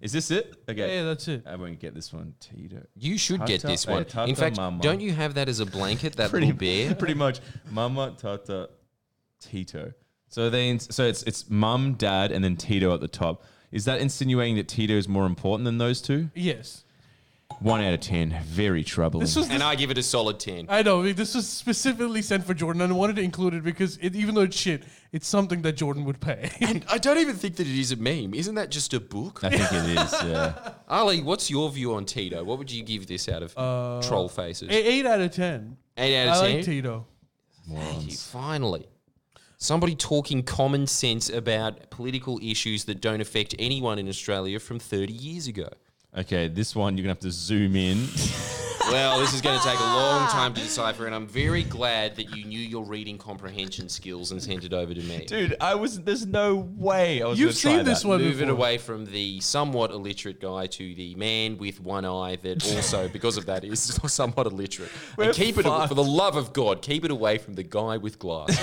[0.00, 0.54] Is this it?
[0.68, 0.96] Yeah, Okay.
[0.96, 1.42] yeah, that's it.
[1.46, 2.34] I won't get this one.
[2.38, 2.86] Tito.
[2.94, 4.04] You should get Tata- this eh, one.
[4.04, 4.80] Tata In fact, Mama.
[4.82, 6.94] don't you have that as a blanket, that pretty little bear?
[7.02, 7.40] Pretty much.
[7.70, 8.70] Mama, Tata,
[9.40, 9.92] Tito.
[10.28, 13.42] So they, ins- so it's it's mum, dad, and then Tito at the top.
[13.72, 16.30] Is that insinuating that Tito is more important than those two?
[16.34, 16.84] Yes.
[17.60, 18.36] One out of ten.
[18.44, 19.20] Very troubling.
[19.24, 20.66] This was And I give it a solid 10.
[20.68, 21.00] I know.
[21.00, 23.96] I mean, this was specifically sent for Jordan, and I wanted to include it because
[24.00, 26.50] it, even though it's shit, it's something that Jordan would pay.
[26.60, 28.34] And I don't even think that it is a meme.
[28.34, 29.40] Isn't that just a book?
[29.42, 30.12] I think it is.
[30.24, 30.72] Yeah.
[30.88, 32.44] Ali, what's your view on Tito?
[32.44, 34.68] What would you give this out of Uh, troll faces?
[34.68, 35.78] A- eight out of ten.
[35.96, 36.56] Eight out I of ten.
[36.58, 37.06] like Tito.
[37.68, 38.16] Thank you.
[38.16, 38.86] Finally,
[39.56, 45.12] somebody talking common sense about political issues that don't affect anyone in Australia from 30
[45.12, 45.68] years ago.
[46.18, 48.08] Okay, this one you're gonna have to zoom in.
[48.90, 52.16] Well, this is going to take a long time to decipher, and I'm very glad
[52.16, 55.26] that you knew your reading comprehension skills and sent it over to me.
[55.26, 56.00] Dude, I was.
[56.00, 57.38] There's no way I was.
[57.38, 58.08] You've gonna try seen this that.
[58.08, 58.52] one Move it before.
[58.54, 63.36] away from the somewhat illiterate guy to the man with one eye that also, because
[63.36, 64.90] of that, is somewhat illiterate.
[65.18, 65.88] We're and keep it, fucked.
[65.88, 68.56] for the love of God, keep it away from the guy with glasses.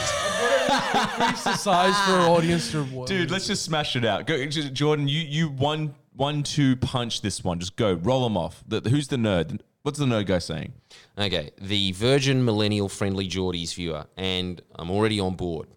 [1.19, 3.05] Increase the size for our audience to.
[3.05, 4.25] Dude, let's just smash it out.
[4.25, 5.07] Go, just- Jordan.
[5.07, 7.59] You you one one two punch this one.
[7.59, 8.63] Just go roll them off.
[8.67, 9.59] The, who's the nerd?
[9.83, 10.73] What's the nerd guy saying?
[11.17, 15.67] Okay, the Virgin Millennial Friendly Jordies viewer, and I'm already on board.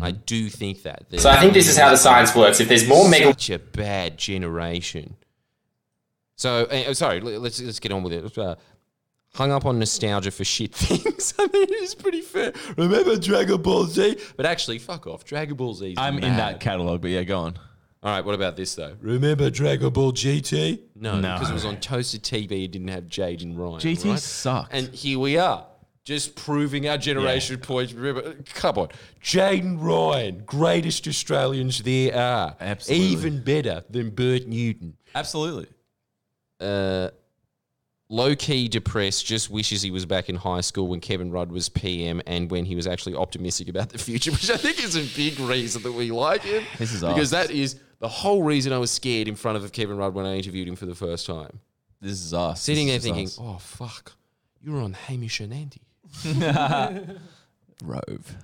[0.00, 1.06] I do think that.
[1.18, 2.60] So I think this is how the science works.
[2.60, 5.16] If there's more mega such a bad generation.
[6.36, 8.38] So, uh, sorry, let's let's get on with it.
[8.38, 8.54] Uh,
[9.34, 11.34] hung up on nostalgia for shit things.
[11.38, 12.52] I mean, it's pretty fair.
[12.76, 14.16] Remember Dragon Ball Z?
[14.36, 15.24] But actually, fuck off.
[15.24, 15.96] Dragon Ball Z.
[15.98, 17.58] I'm in that catalog, but yeah, go on.
[18.02, 18.96] All right, what about this though?
[19.00, 20.80] Remember Dragon Ball GT?
[20.94, 21.34] No, No.
[21.34, 22.64] because it was on toasted TV.
[22.64, 23.80] It didn't have Jade and Ryan.
[23.80, 24.18] GT right?
[24.18, 24.72] sucked.
[24.72, 25.66] And here we are,
[26.04, 27.92] just proving our generation points.
[27.92, 28.88] Remember, come on,
[29.20, 32.56] Jade and Ryan, greatest Australians there are.
[32.58, 33.06] Absolutely.
[33.06, 34.96] even better than Bert Newton.
[35.14, 35.66] Absolutely.
[36.58, 37.10] Uh,
[38.08, 41.68] low key depressed, just wishes he was back in high school when Kevin Rudd was
[41.68, 45.04] PM and when he was actually optimistic about the future, which I think is a
[45.14, 46.64] big reason that we like him.
[46.78, 47.48] This is because us.
[47.48, 50.36] that is the whole reason I was scared in front of Kevin Rudd when I
[50.36, 51.60] interviewed him for the first time.
[52.00, 52.60] This is us.
[52.62, 53.38] Sitting there This is thinking, us.
[53.40, 54.12] oh, fuck,
[54.62, 55.82] you're on Hamish and Andy.
[57.84, 58.36] Rove.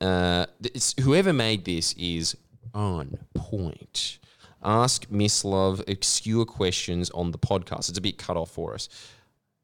[0.00, 2.36] Uh, it's, whoever made this is
[2.74, 4.18] on point.
[4.64, 7.88] Ask Miss Love obscure questions on the podcast.
[7.88, 8.88] It's a bit cut off for us.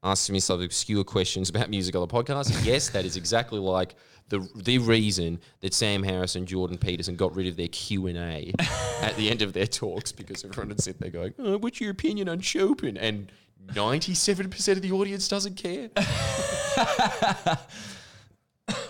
[0.01, 2.55] Ask me some obscure questions about music on the podcast.
[2.65, 3.95] Yes, that is exactly like
[4.29, 8.17] the the reason that Sam Harris and Jordan Peterson got rid of their Q and
[8.17, 8.53] A
[9.01, 11.91] at the end of their talks because everyone would sit there going, oh, "What's your
[11.91, 13.31] opinion on Chopin?" and
[13.75, 15.89] ninety seven percent of the audience doesn't care.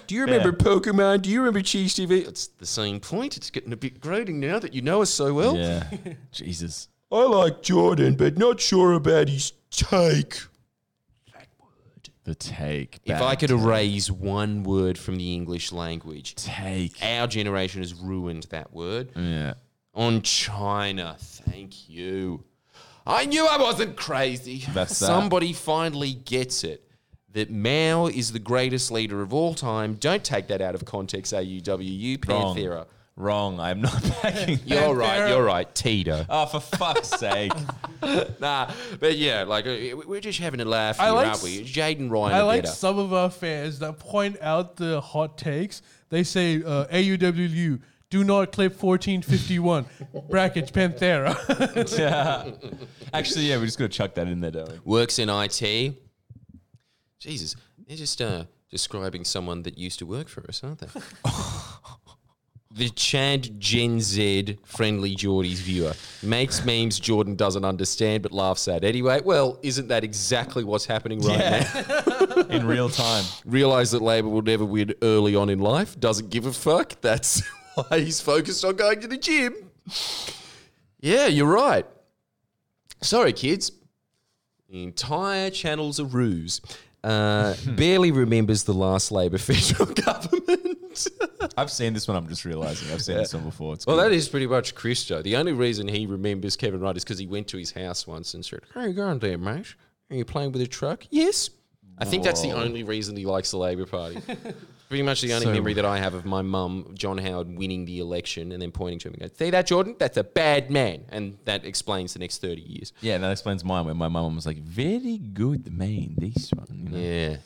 [0.07, 1.21] Do you remember Pokemon?
[1.21, 2.27] Do you remember Cheese TV?
[2.27, 3.37] It's the same point.
[3.37, 5.55] It's getting a bit grating now that you know us so well.
[5.55, 5.83] Yeah.
[6.31, 6.89] Jesus.
[7.11, 10.39] I like Jordan, but not sure about his take.
[12.29, 12.99] The take.
[13.05, 13.19] If.
[13.23, 17.01] I could erase one word from the English language, take.
[17.01, 19.09] our generation has ruined that word.
[19.15, 19.55] Yeah.
[19.95, 22.43] On China, thank you.
[23.07, 24.63] I knew I wasn't crazy.
[24.75, 25.07] That's that.
[25.07, 26.83] Somebody finally gets it.
[27.31, 29.95] That Mao is the greatest leader of all time.
[29.95, 32.19] Don't take that out of context, AUWU.
[32.19, 32.85] Panthera.
[33.19, 33.59] Wrong.
[33.59, 34.59] I'm not backing.
[34.65, 36.25] You're right, you're right, Tito.
[36.29, 37.51] Oh, for fuck's sake.
[38.39, 41.63] Nah, but yeah, like uh, we're just having a laugh I here, like aren't we?
[41.65, 42.73] Jaden Ryan I are like better.
[42.73, 45.81] some of our fans that point out the hot takes.
[46.07, 49.85] They say uh, AUWU do not clip 1451
[50.29, 51.35] brackets Panthera.
[51.99, 52.51] yeah.
[53.13, 54.79] Actually, yeah, we're just got to chuck that in there, don't we?
[54.85, 55.95] Works in IT.
[57.19, 60.87] Jesus, they're just uh, describing someone that used to work for us, aren't they?
[62.79, 65.91] The Chad Gen Z friendly Jordies viewer
[66.23, 69.19] makes memes Jordan doesn't understand but laughs at anyway.
[69.19, 72.41] Well, isn't that exactly what's happening right now?
[72.49, 73.25] In real time.
[73.43, 75.99] Realize that Labor will never win early on in life.
[75.99, 77.01] Doesn't give a fuck.
[77.01, 77.43] That's
[77.75, 79.55] why he's focused on going to the gym.
[81.01, 81.85] Yeah, you're right.
[83.01, 83.73] Sorry, kids.
[84.69, 86.61] The entire channel's a ruse.
[87.03, 90.68] Uh, barely remembers the last Labor federal government.
[91.57, 92.17] I've seen this one.
[92.17, 92.91] I'm just realizing.
[92.91, 93.73] I've seen this one before.
[93.73, 94.05] It's well, good.
[94.05, 95.21] that is pretty much Christo.
[95.21, 98.33] The only reason he remembers Kevin Rudd is because he went to his house once
[98.33, 99.75] and said, How you going there, mate?
[100.09, 101.05] Are you playing with a truck?
[101.09, 101.49] Yes.
[101.97, 104.21] I think that's the only reason he likes the Labor Party.
[104.87, 107.85] Pretty much the only So- memory that I have of my mum, John Howard, winning
[107.85, 109.95] the election and then pointing to him and going, See that, Jordan?
[109.99, 111.05] That's a bad man.
[111.09, 112.93] And that explains the next 30 years.
[113.01, 116.15] Yeah, that explains mine When my mum was like, very good, man.
[116.17, 116.67] This one.
[116.71, 116.97] You know?
[116.97, 117.37] Yeah.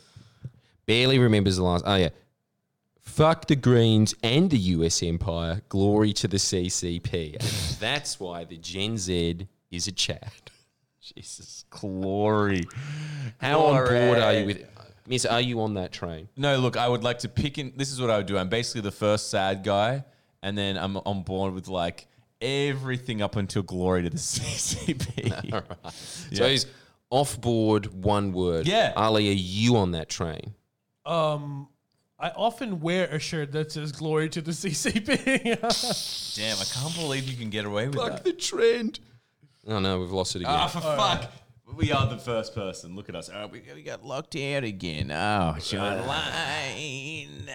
[0.86, 1.84] Barely remembers the last.
[1.86, 2.10] Oh, yeah.
[3.04, 5.62] Fuck the Greens and the US Empire.
[5.70, 7.36] Glory to the CCP.
[7.40, 10.32] And that's why the Gen Z is a Chad.
[11.16, 11.66] Jesus.
[11.70, 12.64] Glory.
[13.40, 14.66] How on board are you with
[15.06, 16.30] Miss, are you on that train?
[16.38, 17.74] No, look, I would like to pick in.
[17.76, 18.38] This is what I would do.
[18.38, 20.06] I'm basically the first sad guy,
[20.42, 22.08] and then I'm on board with like
[22.42, 25.64] everything up until glory to the CCP.
[26.34, 26.68] So he's
[27.10, 28.66] off board, one word.
[28.66, 28.94] Yeah.
[28.96, 30.54] Ali, are you on that train?
[31.06, 31.68] um,
[32.24, 35.26] I often wear a shirt that says "Glory to the CCP."
[36.38, 38.24] Damn, I can't believe you can get away with that.
[38.24, 39.02] the trend.
[39.68, 40.54] Oh no, we've lost it again.
[40.58, 41.30] Ah, for fuck.
[41.76, 42.96] We are the first person.
[42.96, 43.30] Look at us.
[43.34, 45.12] Oh, we, we got locked out again.
[45.12, 47.50] Oh, John Line.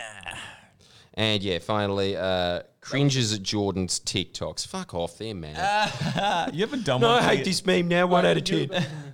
[1.15, 4.67] and yeah, finally, uh, cringes at Jordan's TikToks.
[4.67, 6.53] Fuck off, they're mad.
[6.53, 7.23] you haven't done no, one.
[7.23, 8.07] I hate this meme now.
[8.07, 8.69] One out of ten.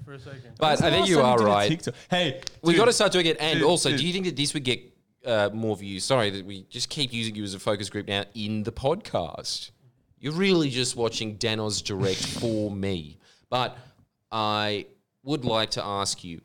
[0.05, 0.55] For a second.
[0.59, 1.87] But I think you are right.
[2.11, 3.37] Hey, We dude, got to start doing it.
[3.39, 4.01] And dude, also, dude.
[4.01, 4.94] do you think that this would get
[5.25, 6.05] uh, more views?
[6.05, 9.71] Sorry that we just keep using you as a focus group now in the podcast.
[10.19, 13.19] You're really just watching Danos Direct for me.
[13.51, 13.77] But
[14.33, 14.87] I
[15.23, 16.41] would like to ask you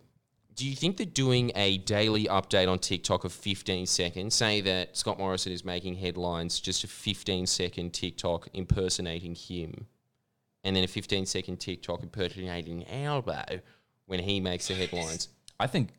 [0.59, 4.97] do you think that doing a daily update on TikTok of 15 seconds, say that
[4.97, 9.87] Scott Morrison is making headlines, just a 15 second TikTok impersonating him,
[10.65, 13.61] and then a 15 second TikTok impersonating Albo
[14.05, 15.29] when he makes the headlines?
[15.61, 15.91] I think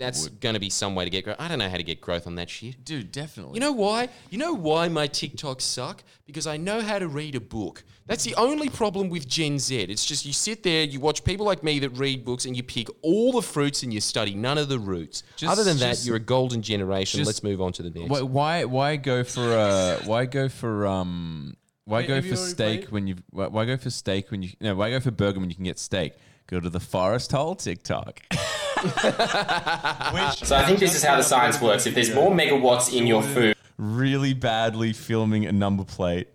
[0.00, 1.36] that's going to be some way to get growth.
[1.38, 2.84] I don't know how to get growth on that shit.
[2.84, 3.54] Dude, definitely.
[3.54, 4.08] You know why?
[4.30, 6.02] You know why my TikToks suck?
[6.26, 7.84] Because I know how to read a book.
[8.06, 9.76] That's the only problem with Gen Z.
[9.82, 12.62] It's just you sit there, you watch people like me that read books, and you
[12.62, 15.22] pick all the fruits and you study none of the roots.
[15.36, 17.18] Just- Other than that, you're a golden generation.
[17.18, 18.10] just- Let's move on to the next.
[18.10, 22.80] Why, why why go for uh why go for um why Wait, go for steak
[22.82, 22.90] played?
[22.92, 25.50] when you why, why go for steak when you no why go for burger when
[25.50, 26.14] you can get steak?
[26.50, 28.20] Go to the Forest Hole TikTok.
[28.82, 31.86] So I think this is how the science works.
[31.86, 36.28] If there's more megawatts in your food, really badly filming a number plate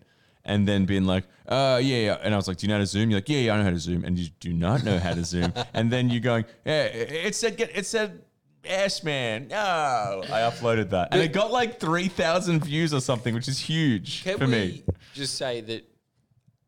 [0.44, 2.18] and then being like, uh, yeah, yeah.
[2.22, 3.10] And I was like, do you know how to zoom?
[3.10, 4.04] You're like, yeah, yeah, I know how to zoom.
[4.04, 5.52] And you do not know how to zoom.
[5.74, 8.22] and then you're going, yeah, it said, get, it said,
[8.64, 9.56] Ash man, no.
[9.56, 11.08] I uploaded that.
[11.10, 14.84] And it got like 3,000 views or something, which is huge Can for we me.
[15.14, 15.84] just say that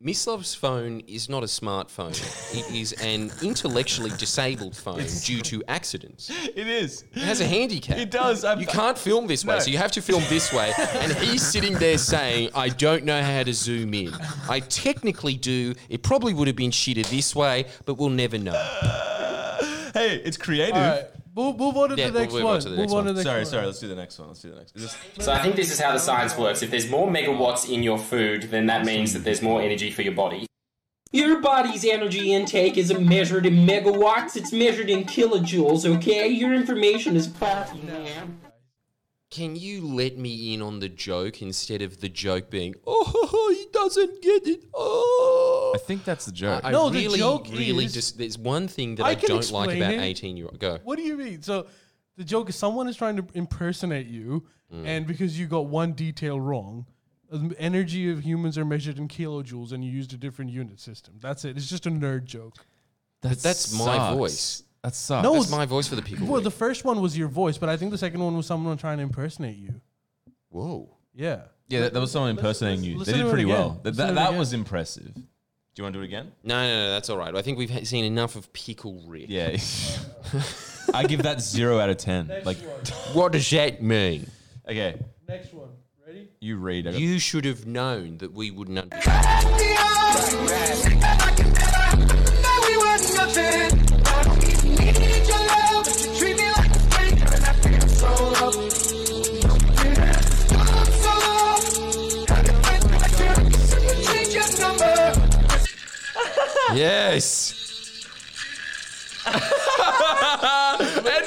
[0.00, 2.12] Miss Love's phone is not a smartphone.
[2.56, 6.30] it is an intellectually disabled phone due to accidents.
[6.30, 7.02] It is.
[7.14, 7.98] It has a handicap.
[7.98, 8.44] It does.
[8.44, 9.60] I'm- you can't film this way, No.
[9.60, 10.72] so you have to film this way.
[10.78, 14.14] And he's sitting there saying, I don't know how to zoom in.
[14.48, 15.74] I technically do.
[15.88, 18.52] It probably would have been shitted this way, but we'll never know.
[19.94, 21.06] Hey, it's creative.
[21.38, 22.60] All right, move, move on to Yeah, the next we'll move on one.
[22.62, 23.04] to the move next on one.
[23.06, 23.46] to the next Sorry, one.
[23.46, 23.66] sorry.
[23.66, 24.28] Let's do the next one.
[24.28, 24.76] Let's do the next.
[24.76, 26.62] Is this- so I think this is how the science works.
[26.62, 30.02] If there's more megawatts in your food, then that means that there's more energy for
[30.02, 30.46] your body.
[31.12, 36.28] Your body's energy intake isn't measured in megawatts, it's measured in kilojoules, okay?
[36.28, 38.40] Your information is faulty, man.
[39.30, 43.66] Can you let me in on the joke instead of the joke being, oh, he
[43.72, 44.64] doesn't get it.
[44.74, 45.72] Oh.
[45.74, 46.62] I think that's the joke.
[46.64, 49.50] I No, the really, joke really is- just, there's one thing that I I, don't
[49.52, 50.00] like about it.
[50.00, 50.58] 18 year old.
[50.58, 50.78] Go.
[50.82, 51.42] What do you mean?
[51.42, 51.66] So
[52.16, 54.84] the joke is someone is trying to impersonate you, Mm.
[54.86, 56.84] and because you got one detail wrong,
[57.30, 61.14] the energy of humans are measured in kilojoules, and you used a different unit system.
[61.20, 61.56] That's it.
[61.56, 62.66] It's just a nerd joke.
[63.22, 64.62] That that's my voice.
[64.82, 65.24] That sucks.
[65.24, 66.26] No, That's my voice for the people.
[66.26, 66.44] Well, week.
[66.44, 68.98] the first one was your voice, but I think the second one was someone trying
[68.98, 69.80] to impersonate you.
[70.50, 70.88] Whoa.
[71.14, 71.42] Yeah.
[71.68, 72.92] Yeah, that, that was someone impersonating you.
[72.92, 73.54] They listen did it pretty again.
[73.58, 73.80] well.
[73.82, 74.38] That, Listen to that, it that again.
[74.38, 75.14] was impressive.
[75.14, 75.22] Do
[75.76, 76.32] you want to do it again?
[76.42, 77.34] No, no, no, that's all right.
[77.34, 79.26] I think we've ha- seen enough of Pickle Rick.
[79.28, 79.56] Yeah.
[80.94, 82.30] I give that zero out of ten.
[82.44, 82.56] Like,
[83.12, 84.30] What does that mean?
[84.66, 84.98] okay,
[85.28, 85.68] Next one.
[86.06, 86.28] Ready?
[86.40, 86.86] you read.
[86.86, 89.28] I got- You should have known that we wouldn't understand.
[106.78, 107.54] Yes.
[109.26, 109.34] and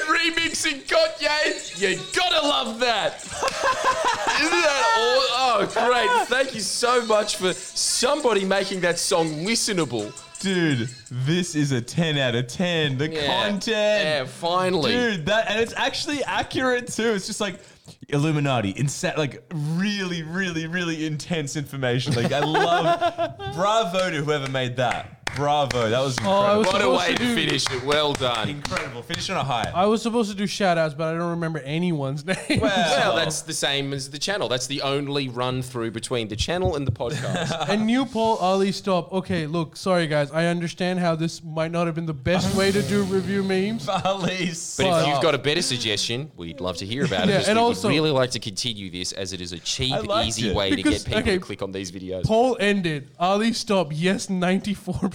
[0.08, 3.22] remixing Kanye, you gotta love that.
[3.22, 5.20] Isn't that all?
[5.44, 6.28] Oh, great.
[6.28, 10.12] Thank you so much for somebody making that song listenable.
[10.40, 12.98] Dude, this is a ten out of ten.
[12.98, 13.26] The Yeah.
[13.26, 13.68] content.
[14.04, 14.92] Yeah, finally.
[14.92, 17.12] Dude, that and it's actually accurate too.
[17.12, 17.60] It's just like
[18.08, 22.14] Illuminati, insa- like really, really, really intense information.
[22.14, 23.36] Like I love.
[23.54, 25.21] bravo to whoever made that.
[25.34, 26.58] Bravo, that was Oh, I incredible.
[26.58, 27.84] was What a supposed way to to finish it.
[27.84, 28.48] Well done.
[28.50, 29.02] incredible.
[29.02, 29.70] Finish on a high.
[29.74, 32.36] I was supposed to do shout outs, but I don't remember anyone's name.
[32.60, 34.48] Well, that's the same as the channel.
[34.48, 37.68] That's the only run through between the channel and the podcast.
[37.68, 39.12] and new poll, Ali, stop.
[39.12, 40.30] Okay, look, sorry guys.
[40.30, 43.88] I understand how this might not have been the best way to do review memes.
[44.04, 47.30] Ali, But if you've got a better suggestion, we'd love to hear about it.
[47.30, 49.58] Yeah, because and we also- would really like to continue this as it is a
[49.58, 50.54] cheap, liked easy it.
[50.56, 52.24] way to get people okay, to click on these videos.
[52.24, 53.08] Poll ended.
[53.18, 53.88] Ali, stop.
[53.92, 54.28] Yes,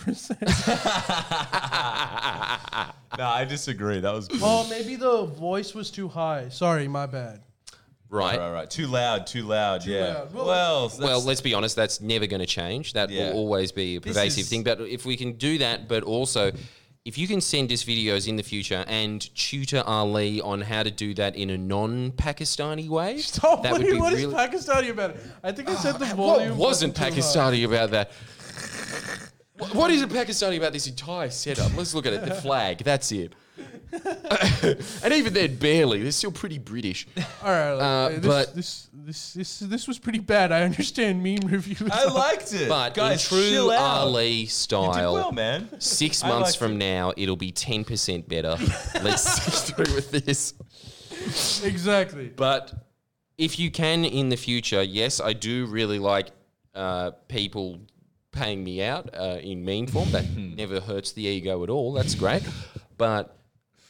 [0.08, 2.94] 94%.
[3.18, 4.00] no, I disagree.
[4.00, 4.28] That was.
[4.42, 6.50] oh, maybe the voice was too high.
[6.50, 7.42] Sorry, my bad.
[8.10, 8.40] right.
[8.40, 8.70] Right, right.
[8.70, 9.86] Too loud, too loud.
[9.86, 10.08] yeah.
[10.20, 10.34] loud.
[10.34, 12.94] Well- Well, Well, let's be honest, that's never going to change.
[12.94, 13.30] That Yeah.
[13.32, 14.64] will always be a pervasive is- thing.
[14.64, 16.52] But if we can do that, but also
[17.06, 20.92] if you can send us videos in the future and tutor Ali on how to
[20.92, 23.64] do that in a non Pakistani way, Stop.
[23.64, 24.36] that what would is- be what is really.
[24.36, 25.18] Pakistani about it?
[25.44, 26.58] I think I said the ah, what volume.
[26.58, 27.12] wasn't too high.
[27.12, 28.12] Pakistani about that?
[29.58, 31.76] What- What is it Pakistani about this entire setup?
[31.76, 32.26] Let's look at it.
[32.26, 32.80] The flag.
[32.84, 33.34] That's it.
[35.04, 36.04] and even then, barely.
[36.04, 37.08] They're still pretty British.
[37.42, 40.52] All right, Uh, this, but- this, this this this was pretty bad.
[40.52, 41.90] I understand meme reviews.
[41.92, 42.68] I liked it.
[42.70, 43.80] But Guys, in true chill out.
[43.80, 45.70] Ali You did style, well, man.
[45.80, 46.78] Six I months liked from it.
[46.86, 48.58] now, it'll be 10% better.
[49.04, 50.54] Let's see through with this.
[51.64, 52.28] exactly.
[52.28, 52.74] But
[53.38, 56.28] if you can in the future, yes, I do really like
[56.76, 57.80] uh, people
[58.38, 60.12] paying me out uh, in mean form.
[60.12, 61.94] That never hurts the ego at all.
[61.94, 62.44] That's great.
[62.98, 63.38] But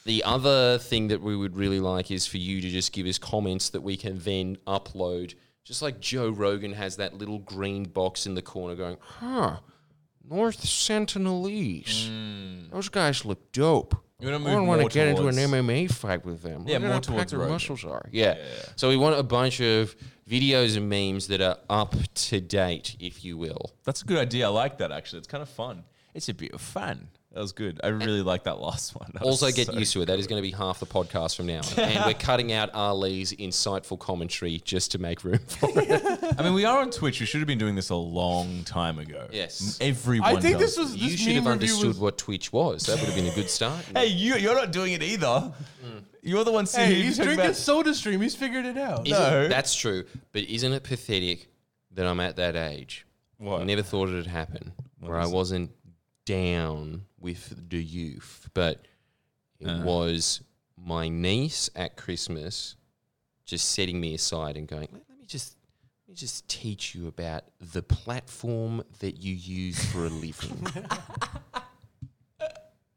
[0.05, 3.17] the other thing that we would really like is for you to just give us
[3.17, 5.35] comments that we can then upload.
[5.63, 9.57] Just like Joe Rogan has that little green box in the corner going, huh,
[10.23, 12.09] North Sentinelese.
[12.71, 13.95] Those guys look dope.
[14.19, 16.63] You want I to move don't want to get into an MMA fight with them.
[16.65, 18.09] Yeah, Look more towards their muscles are.
[18.11, 18.35] Yeah.
[18.75, 19.95] So we want a bunch of
[20.29, 23.71] videos and memes that are up to date, if you will.
[23.83, 24.45] That's a good idea.
[24.47, 25.19] I like that actually.
[25.19, 25.83] It's kind of fun.
[26.13, 27.07] It's a bit of fun.
[27.33, 27.79] That was good.
[27.83, 29.11] I really like that last one.
[29.13, 30.05] That Also, get so- used to it.
[30.05, 31.63] That is going to be half the podcast from now on.
[31.83, 36.33] And we're cutting out Ali's insightful commentary just to make room for it.
[36.39, 37.19] I mean, we are on Twitch.
[37.19, 39.27] We should have been doing this a long time ago.
[39.31, 39.77] Yes.
[39.79, 40.35] Everyone.
[40.37, 40.99] I think does this was it.
[40.99, 42.87] You this should have meme review understood was- what Twitch was.
[42.87, 43.85] That would have been a good start.
[43.93, 45.53] Hey, you, you're not doing it either.
[45.83, 45.96] Hmm.
[46.27, 48.19] You're the one sitting Hey, here he's talking drinking about- Soda Stream.
[48.19, 49.07] He's figured it out.
[49.07, 49.47] Isn't- No.
[49.47, 50.03] That's true.
[50.33, 51.47] But isn't it pathetic
[51.91, 53.05] that I'm at that age?
[53.37, 53.61] What?
[53.61, 55.31] I never thought it'd happen where I it?
[55.31, 55.71] wasn't
[56.25, 58.85] down with the youth, but
[59.59, 59.83] it uh.
[59.83, 60.41] was
[60.77, 62.75] my niece at Christmas
[63.45, 65.55] just setting me aside and going, let, let me just
[66.07, 70.67] let me just teach you about the platform that you use for a living.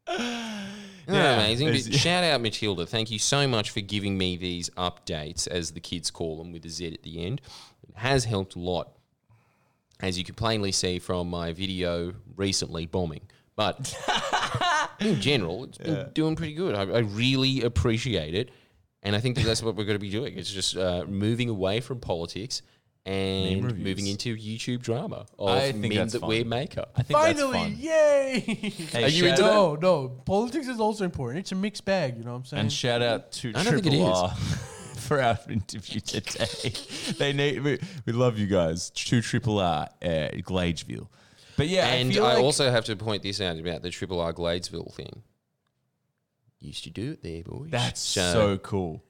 [1.13, 1.69] Yeah, amazing?
[1.69, 2.85] But shout out Matilda.
[2.85, 6.65] Thank you so much for giving me these updates, as the kids call them, with
[6.65, 7.41] a Z at the end.
[7.87, 8.95] It has helped a lot,
[9.99, 13.21] as you can plainly see from my video recently bombing.
[13.55, 13.95] But
[14.99, 16.75] in general, it's been doing pretty good.
[16.75, 18.49] I, I really appreciate it.
[19.03, 20.37] And I think that that's what we're going to be doing.
[20.37, 22.61] It's just uh, moving away from politics
[23.05, 26.29] and moving into YouTube drama of I think men that's that fun.
[26.29, 26.91] wear makeup.
[26.95, 27.75] I think Finally, that's fun.
[27.79, 28.39] yay!
[28.39, 30.09] Hey, Are you shout into out- no, no.
[30.09, 31.39] Politics is also important.
[31.39, 32.17] It's a mixed bag.
[32.17, 32.61] You know what I'm saying?
[32.61, 34.13] And shout out to I don't think it Triple.
[34.13, 34.29] R
[34.97, 36.73] for our interview today.
[37.17, 38.91] they need we, we love you guys.
[38.91, 41.07] To Triple R, uh, Gladesville.
[41.57, 43.89] But yeah, and I, feel I like also have to point this out about the
[43.89, 45.23] Triple R Gladesville thing.
[46.59, 47.71] Used to do it there, boys.
[47.71, 49.03] that's so cool.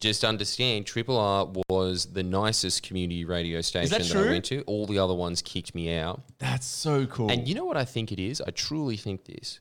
[0.00, 4.16] Just understand Triple R was the nicest community radio station that that?
[4.16, 4.62] I went to.
[4.62, 6.22] All the other ones kicked me out.
[6.38, 7.30] That's so cool.
[7.30, 8.40] And you know what I think it is?
[8.40, 9.60] I truly think this.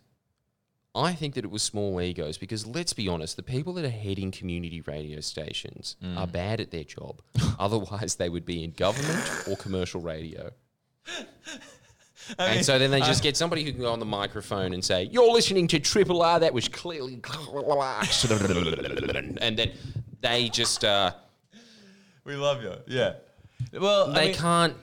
[0.94, 3.90] I think that it was small egos because let's be honest, the people that are
[3.90, 6.18] heading community radio stations Mm.
[6.18, 7.22] are bad at their job.
[7.60, 10.52] Otherwise, they would be in government or commercial radio.
[12.40, 15.04] and so then they just get somebody who can go on the microphone and say,
[15.04, 16.40] "You're listening to Triple R.
[16.40, 17.22] That was clearly,"
[19.42, 19.72] and then
[20.22, 21.12] they just uh,
[22.24, 22.74] we love you.
[22.88, 23.14] Yeah.
[23.74, 24.74] Well, they I mean, can't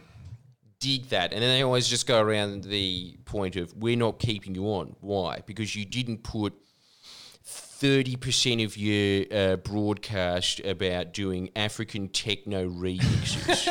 [0.81, 4.55] dig that, and then they always just go around the point of, "We're not keeping
[4.55, 4.97] you on.
[5.01, 5.43] Why?
[5.47, 6.55] Because you didn't put."
[7.47, 13.69] 30% of your uh, broadcast about doing African techno remixes.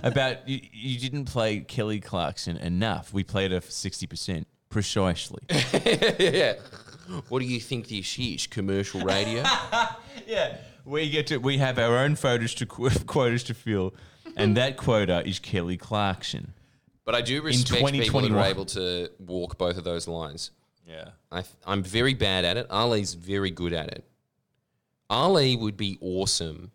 [0.04, 3.12] about you, you didn't play Kelly Clarkson enough.
[3.12, 5.42] We played her for sixty percent precisely.
[5.50, 6.54] yeah.
[7.28, 8.46] What do you think this is?
[8.46, 9.42] Commercial radio?
[10.26, 13.94] yeah, we get to we have our own photos to qu- quotas to fill,
[14.36, 16.52] and that quota is Kelly Clarkson.
[17.04, 18.38] But I do respect people that 2021.
[18.38, 20.52] are able to walk both of those lines.
[20.86, 21.10] Yeah.
[21.32, 22.66] I, I'm very bad at it.
[22.70, 24.04] Ali's very good at it.
[25.08, 26.70] Ali would be awesome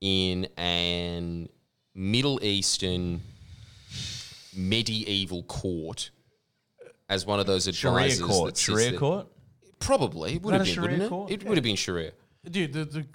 [0.00, 1.48] in an
[1.94, 3.20] Middle Eastern
[4.56, 6.10] medieval court
[7.08, 7.78] as one of those advisors.
[7.80, 8.26] Sharia advisors.
[8.26, 8.50] court.
[8.50, 8.98] that sits Sharia there.
[9.00, 9.26] court.
[9.80, 10.34] Probably.
[10.34, 11.08] It would that have a been, Sharia wouldn't it?
[11.08, 11.30] court?
[11.30, 12.12] It would have been Sharia.
[12.48, 13.06] Dude, the, the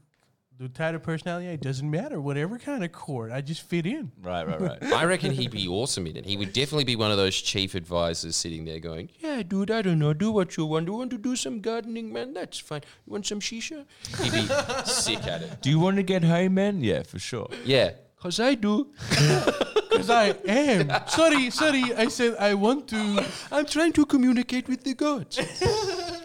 [0.60, 2.22] the type of personality it doesn't matter.
[2.22, 4.12] Whatever kind of court, I just fit in.
[4.22, 4.84] Right, right, right.
[4.94, 6.26] I reckon he'd be awesome in it.
[6.26, 9.82] He would definitely be one of those chief advisors sitting there going, Yeah, dude, I
[9.82, 10.14] don't know.
[10.14, 10.86] Do what you want.
[10.86, 12.34] Do you want to do some gardening, man?
[12.34, 12.82] That's fine.
[13.06, 13.86] You want some shisha?
[14.22, 14.46] He'd be
[14.86, 15.62] sick at it.
[15.62, 16.84] Do you want to get high, man?
[16.84, 17.50] Yeah, for sure.
[17.66, 18.92] Yeah, because I do.
[19.94, 20.90] Because I am.
[21.08, 21.94] Sorry, sorry.
[21.94, 23.24] I said I want to.
[23.52, 25.40] I'm trying to communicate with the gods.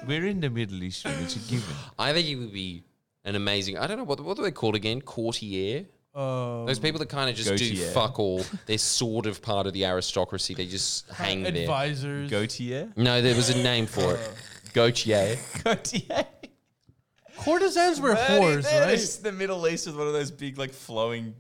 [0.06, 1.04] We're in the Middle East.
[1.04, 1.74] It's a given.
[1.98, 2.84] I think he would be
[3.28, 5.00] an amazing, I don't know, what, what do they call it again?
[5.02, 5.86] Courtier?
[6.14, 7.90] Uh, Those people that kind of just do Gautier.
[7.92, 8.42] fuck all.
[8.66, 10.54] They're sort of part of the aristocracy.
[10.54, 11.54] They just hang there.
[11.54, 12.30] advisors.
[12.30, 12.90] Gautier.
[12.96, 14.32] No, there was a name for it.
[14.74, 15.36] Gautier.
[15.62, 16.24] Gautier.
[17.38, 18.98] Courtesans were whores, right?
[19.22, 21.34] The Middle East is one of those big, like flowing,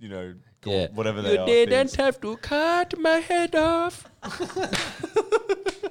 [0.00, 0.86] you know, go- Yeah.
[0.92, 1.46] whatever they you are.
[1.46, 1.94] didn't things.
[1.96, 4.08] have to cut my head off.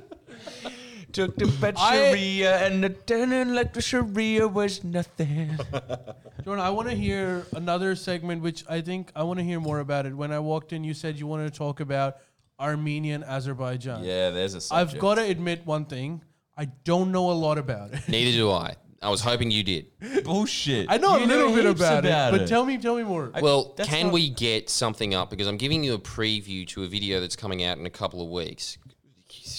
[1.13, 5.57] Took the bad I- Sharia and the turning like the Sharia was nothing.
[6.43, 9.79] Jordan, I want to hear another segment, which I think I want to hear more
[9.79, 10.15] about it.
[10.15, 12.17] When I walked in, you said you wanted to talk about
[12.59, 14.03] Armenia and Azerbaijan.
[14.03, 16.21] yeah, there's a I've got to admit one thing.
[16.57, 18.07] I don't know a lot about it.
[18.07, 18.75] Neither do I.
[19.01, 19.85] I was hoping you did.
[20.23, 20.87] bullshit.
[20.89, 23.31] I know You a little bit heaps about, it, but tell me, tell me more.
[23.39, 25.29] Well, that's can not- we get something up?
[25.29, 28.21] Because I'm giving you a preview to a video that's coming out in a couple
[28.23, 28.79] of weeks.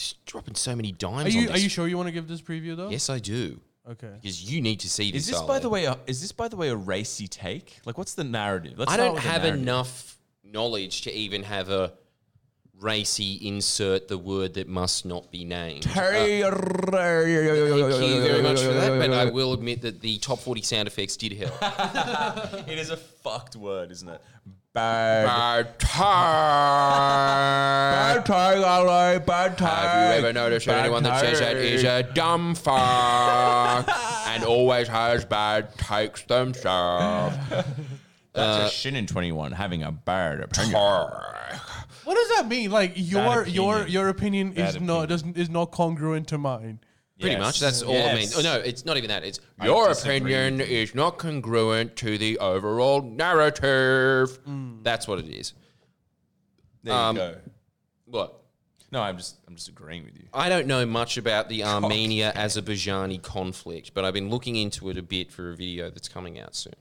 [0.09, 1.63] He's dropping so many dimes are you on are this.
[1.65, 2.91] you sure you want to give this preview though?
[2.91, 3.61] Yes, I do.
[3.91, 4.11] Okay.
[4.21, 5.25] Because you need to see this.
[5.25, 7.81] Is this, by the way, a, is this by the way a racy take?
[7.87, 8.75] Like, what's the narrative?
[8.79, 9.63] Let's I start don't with the have narrative.
[9.63, 11.93] enough knowledge to even have a
[12.81, 15.87] racy insert the word that must not be named.
[15.87, 16.51] Uh, Thank
[16.93, 20.87] Thank you very much for that, but I will admit that the top 40 sound
[20.89, 21.55] effects did help.
[22.69, 24.21] It is a fucked word, isn't it?
[24.79, 25.27] Bad.
[25.27, 26.15] Bad time.
[27.93, 29.89] Bad time, alright, bad time.
[29.89, 33.89] Have you ever noticed that Bad anyone that says that is a dumb fuck
[34.29, 37.37] and always has bad takes themselves?
[37.51, 37.67] That's
[38.37, 40.75] a uh, shin in 21, having a bad opinion.
[40.75, 42.71] What does that mean?
[42.71, 43.93] Like your your opinion.
[43.93, 46.79] your opinion Bad is not doesn't is not congruent to mine.
[47.21, 47.41] Pretty Yes.
[47.41, 47.59] much.
[47.61, 48.23] That's all I mean.
[48.23, 48.37] Yes.
[48.39, 49.25] Oh, no, it's not even that.
[49.25, 54.39] It's I your disagree opinion is not congruent to the overall narrative.
[54.83, 55.53] That's what it is.
[56.85, 57.37] There Um, you go.
[58.07, 58.35] What?
[58.93, 60.27] No, I'm just, I'm just agreeing with you.
[60.33, 64.97] I don't know much about the Armenia Azerbaijani conflict, but I've been looking into it
[64.97, 66.73] a bit for a video that's coming out soon.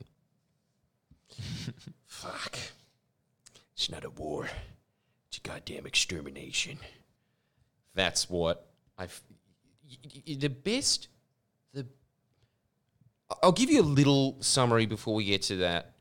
[2.05, 2.57] Fuck.
[3.75, 4.49] It's not a war.
[5.29, 6.77] It's a goddamn extermination.
[7.95, 8.67] That's what
[8.97, 9.19] I've.
[9.89, 11.07] Y- y- y- The best.
[11.73, 11.85] The.
[13.43, 15.93] I'll give you a little summary before we get to that.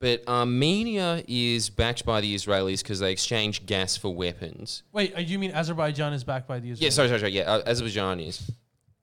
[0.00, 4.84] But Armenia is backed by the Israelis because they exchange gas for weapons.
[4.92, 6.80] Wait, uh, you mean Azerbaijan is backed by the Israelis?
[6.82, 7.32] Yeah, sorry, sorry, sorry.
[7.32, 8.48] Yeah, uh, Azerbaijan is.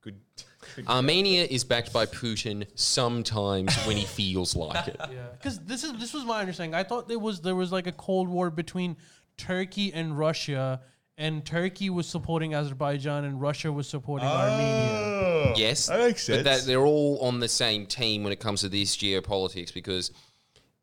[0.00, 0.18] Good.
[0.88, 4.96] Armenia is backed by Putin sometimes when he feels like it.
[4.98, 6.74] Yeah, because this is this was my understanding.
[6.74, 8.96] I thought there was there was like a cold war between
[9.36, 10.80] Turkey and Russia,
[11.18, 15.54] and Turkey was supporting Azerbaijan and Russia was supporting Armenia.
[15.56, 18.68] Yes, That makes But that they're all on the same team when it comes to
[18.68, 20.10] this geopolitics because,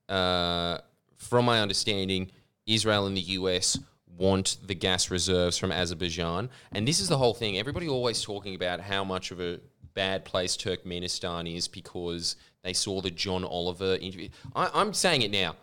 [0.10, 0.80] uh,
[1.18, 2.32] from my understanding,
[2.66, 3.78] Israel and the US
[4.18, 7.58] want the gas reserves from Azerbaijan, and this is the whole thing.
[7.58, 9.60] Everybody always talking about how much of a
[9.94, 14.30] bad place Turkmenistan is because they saw the John Oliver interview.
[14.56, 15.56] I, I'm saying it now.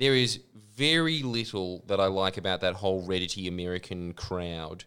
[0.00, 0.40] There is
[0.74, 4.84] very little that I like about that whole Reddity American crowd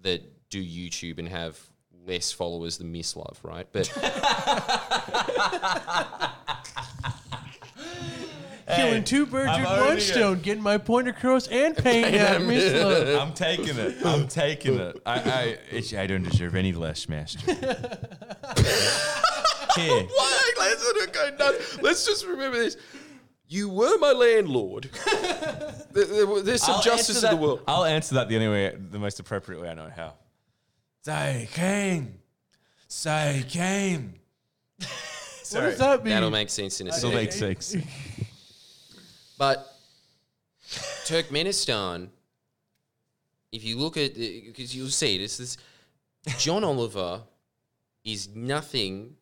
[0.00, 1.58] that do YouTube and have
[2.06, 3.66] less followers than Miss Love, right?
[3.72, 3.88] But
[8.76, 10.02] Killing two birds I'm with one it.
[10.02, 13.28] stone, getting my point across and paying out uh, Miss Love.
[13.28, 13.96] I'm taking it.
[14.04, 15.00] I'm taking it.
[15.06, 17.38] I, I, it's, I don't deserve any less, master.
[19.76, 20.06] Here.
[20.58, 21.78] let's, go nuts.
[21.80, 22.76] let's just remember this.
[23.48, 24.90] You were my landlord.
[25.92, 27.60] There- there- There's some I'll justice answer in the that- world.
[27.66, 30.12] I'll answer that the only way, the most appropriate way I know how.
[31.02, 32.18] Say king.
[32.88, 34.18] Say king.
[35.52, 36.12] What does that mean?
[36.12, 37.24] That'll make sense in a Still second.
[37.24, 37.76] makes sense.
[39.38, 39.64] But
[41.04, 42.08] Turkmenistan,
[43.52, 45.56] if you look at because you'll see this, it's
[46.24, 47.22] this John Oliver
[48.04, 49.14] is nothing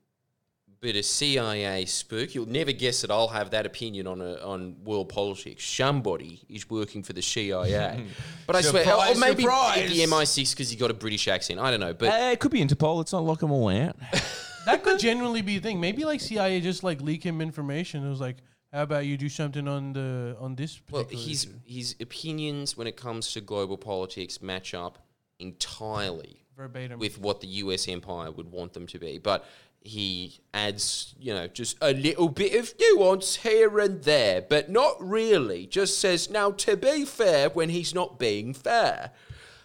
[0.85, 2.35] but of CIA spook.
[2.35, 5.65] You'll never guess that I'll have that opinion on a, on world politics.
[5.65, 8.05] Somebody is working for the CIA,
[8.47, 9.91] but I swear, or Surprise, maybe surprise.
[9.91, 11.59] the MI6 because he got a British accent.
[11.61, 12.99] I don't know, but Uh, it could be Interpol.
[12.99, 13.97] Let's not lock them all out.
[14.67, 15.79] That could genuinely be a thing.
[15.79, 18.03] Maybe like CIA just like leak him information.
[18.03, 18.37] It was like,
[18.73, 21.53] how about you do something on the on this Well, his issue?
[21.67, 25.05] his opinions when it comes to global politics match up
[25.39, 26.99] entirely verbatim.
[26.99, 27.89] with what the U.S.
[27.89, 29.45] empire would want them to be, but
[29.85, 34.97] he adds, you know, just a little bit of nuance here and there, but not
[34.99, 35.67] really.
[35.67, 39.11] Just says, now to be fair, when he's not being fair.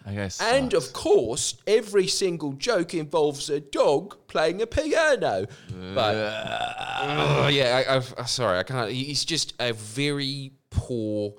[0.04, 0.40] I guess.
[0.40, 5.46] And of course, every single joke involves a dog playing a piano.
[5.94, 6.14] But
[7.02, 8.90] oh, yeah, I, I've, uh, sorry, I can't.
[8.90, 11.34] He's just a very poor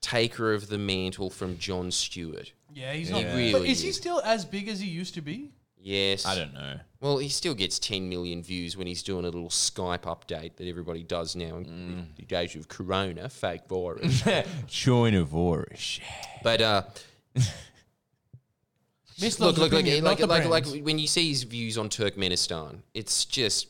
[0.00, 2.52] taker of the mantle from Jon Stewart.
[2.72, 3.34] yeah, he's He not.
[3.34, 5.50] really but is he still as big as he used to be?
[5.86, 6.80] Yes, I don't know.
[7.00, 10.66] Well, he still gets 10 million views when he's doing a little Skype update that
[10.66, 14.24] everybody does now in the days of Corona, fake virus.
[14.66, 16.00] China virus.
[16.42, 16.82] but uh,
[19.20, 21.88] Miss look, look, look, opinion, like, not like, like when you see his views on
[21.88, 23.68] Turkmenistan, it's just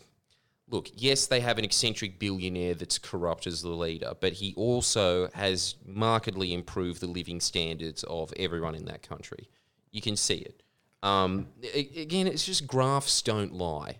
[0.70, 0.88] look.
[0.94, 5.74] Yes, they have an eccentric billionaire that's corrupt as the leader, but he also has
[5.84, 9.50] markedly improved the living standards of everyone in that country.
[9.92, 10.62] You can see it.
[11.02, 13.98] Um, again, it's just graphs don't lie.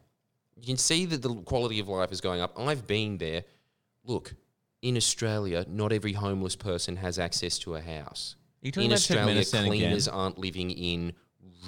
[0.56, 2.58] You can see that the quality of life is going up.
[2.58, 3.44] I've been there.
[4.04, 4.34] Look,
[4.82, 8.36] in Australia, not every homeless person has access to a house.
[8.62, 9.68] In Australia, Turkmenistan again?
[9.68, 11.12] cleaners aren't living in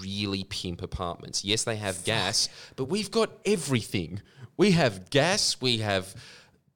[0.01, 1.45] really pimp apartments.
[1.45, 4.23] Yes, they have gas, but we've got everything.
[4.57, 6.15] We have gas, we have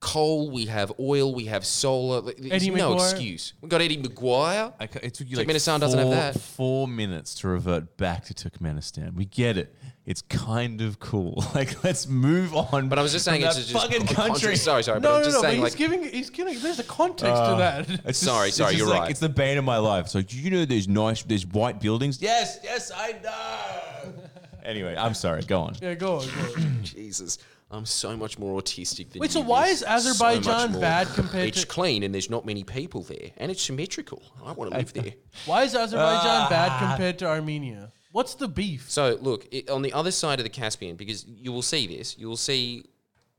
[0.03, 2.21] coal, we have oil, we have solar.
[2.21, 3.11] There's Eddie no McGuire.
[3.13, 3.55] excuse.
[3.63, 4.75] We got Eddie McGuire.
[4.81, 6.41] I ca- it took you like Turkmenistan doesn't have that.
[6.41, 9.15] four minutes to revert back to Turkmenistan.
[9.15, 9.75] We get it.
[10.05, 11.45] It's kind of cool.
[11.55, 12.89] Like, let's move on.
[12.89, 14.57] But I was just saying from it's that just fucking a contra- country.
[14.57, 15.43] Sorry, sorry, but No, I'm no, just no.
[15.43, 16.03] But saying he's like giving.
[16.03, 16.59] He's giving.
[16.61, 17.89] There's a context to uh, that.
[18.07, 19.11] It's Sorry, just- sorry, it's you're like- right.
[19.11, 20.09] It's the bane of my life.
[20.09, 22.21] So like, you know, there's nice, there's white buildings.
[22.21, 24.13] Yes, yes, I know.
[24.65, 25.43] anyway, I'm sorry.
[25.43, 25.77] Go on.
[25.81, 26.27] yeah, go on.
[26.27, 26.79] Go on.
[26.83, 27.39] Jesus.
[27.73, 30.81] I'm so much more autistic than Wait, so why There's is Azerbaijan so much more.
[30.81, 31.49] bad compared to.
[31.49, 34.23] It's to- clean and there's not many people there, and it's symmetrical.
[34.45, 35.15] I want to live there.
[35.47, 36.49] Why is Azerbaijan Ah.
[36.51, 37.91] bad compared to Armenia?
[38.13, 38.91] What's the beef?
[38.91, 42.17] So look it, on the other side of the Caspian, because you will see this,
[42.19, 42.85] you will see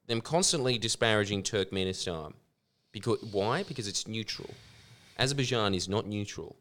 [0.07, 2.33] them constantly disparaging Turkmenistan.
[2.91, 3.61] Because why?
[3.63, 4.49] Because it's neutral.
[5.19, 6.55] Azerbaijan is not neutral,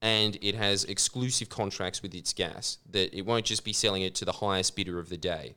[0.00, 2.78] and it has exclusive contracts with its gas.
[2.90, 5.54] That it won't just be selling it to the highest bidder of the day.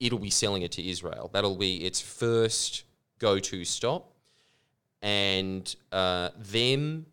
[0.00, 1.30] It'll be selling it to Israel.
[1.32, 2.84] That'll be its first
[3.18, 4.12] go-to stop,
[5.02, 7.06] and uh, them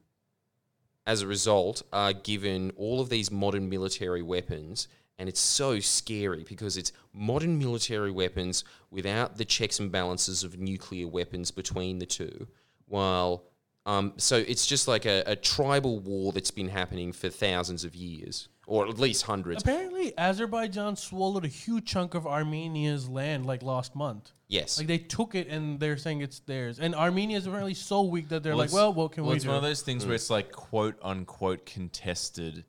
[1.07, 4.89] as a result, are given all of these modern military weapons.
[5.17, 10.59] And it's so scary because it's modern military weapons without the checks and balances of
[10.59, 12.45] nuclear weapons between the two.
[12.87, 13.45] While,
[13.85, 17.95] um, so it's just like a, a tribal war that's been happening for thousands of
[17.95, 19.63] years, or at least hundreds.
[19.63, 24.33] Apparently, Azerbaijan swallowed a huge chunk of Armenia's land like last month.
[24.49, 24.77] Yes.
[24.77, 26.77] Like they took it and they're saying it's theirs.
[26.79, 29.37] And Armenia is apparently so weak that they're like, it's- well, what can well, we
[29.37, 29.49] it's do?
[29.49, 30.15] one of those things where mm.
[30.15, 32.65] it's like quote unquote contested.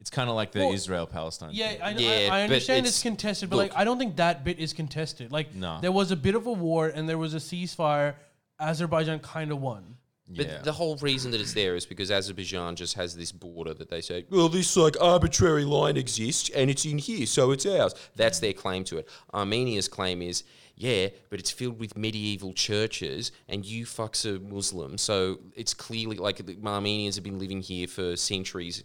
[0.00, 1.50] It's kind of like the Well, Israel Palestine.
[1.52, 3.70] Yeah, I, Yeah, I, I but understand it's, it's- contested, but look.
[3.70, 5.30] like I don't think that bit is contested.
[5.30, 5.80] Like No.
[5.82, 8.14] there was a bit of a war and there was a ceasefire.
[8.58, 9.91] Azerbaijan kind of won.
[10.28, 10.62] But Yeah.
[10.62, 14.00] the whole reason that it's there is because Azerbaijan just has this border that they
[14.00, 17.94] say, well, this like arbitrary line exists and it's in here, so it's ours.
[18.16, 19.08] That's their claim to it.
[19.34, 20.44] Armenia's claim is,
[20.76, 24.96] yeah, but it's filled with medieval churches and you fucks are Muslim.
[24.96, 28.84] So it's clearly like the Armenians have been living here for centuries,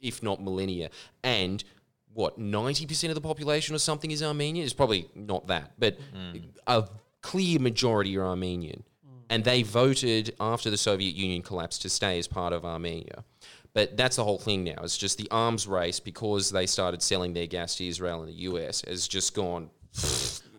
[0.00, 0.90] if not millennia.
[1.22, 1.62] And
[2.14, 4.64] what, 90% of the population or something is Armenian?
[4.64, 6.38] It's probably not that, but hmm.
[6.66, 6.88] a
[7.20, 8.82] clear majority are Armenian.
[9.30, 13.24] And they voted after the Soviet Union collapsed to stay as part of Armenia.
[13.74, 14.76] But that's the whole thing now.
[14.82, 18.40] It's just the arms race because they started selling their gas to Israel and the
[18.42, 19.70] US has just gone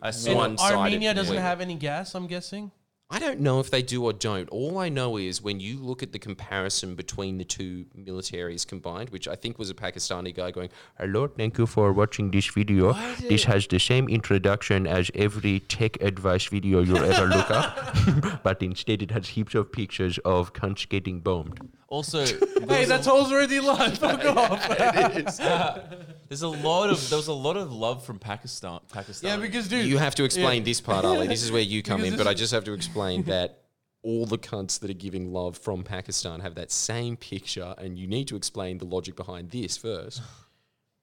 [0.01, 0.77] I And saw one-sided.
[0.77, 2.15] Armenia doesn't have any gas.
[2.15, 2.71] I'm guessing.
[3.11, 4.47] I don't know if they do or don't.
[4.49, 9.09] All I know is when you look at the comparison between the two militaries combined,
[9.09, 12.93] which I think was a Pakistani guy going, Hello, thank you for watching this video.
[13.17, 17.95] This has the same introduction as every tech advice video you'll ever look up,
[18.43, 21.67] but instead it has heaps of pictures of cunts getting bombed.
[21.89, 22.25] Also.
[22.69, 23.95] Hey, that's Holsworthy line.
[23.95, 24.67] Fuck off.
[26.27, 28.79] There's a lot of there was a lot of love from Pakistan.
[28.91, 29.29] Pakistan.
[29.39, 31.25] yeah, because dude, You have to explain this part, Ali.
[31.27, 33.63] This is where you come Because in, but I just have to explain that
[34.03, 38.07] all the cunts that are giving love from Pakistan have that same picture, and you
[38.07, 40.21] need to explain the logic behind this first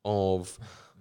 [0.05, 0.57] of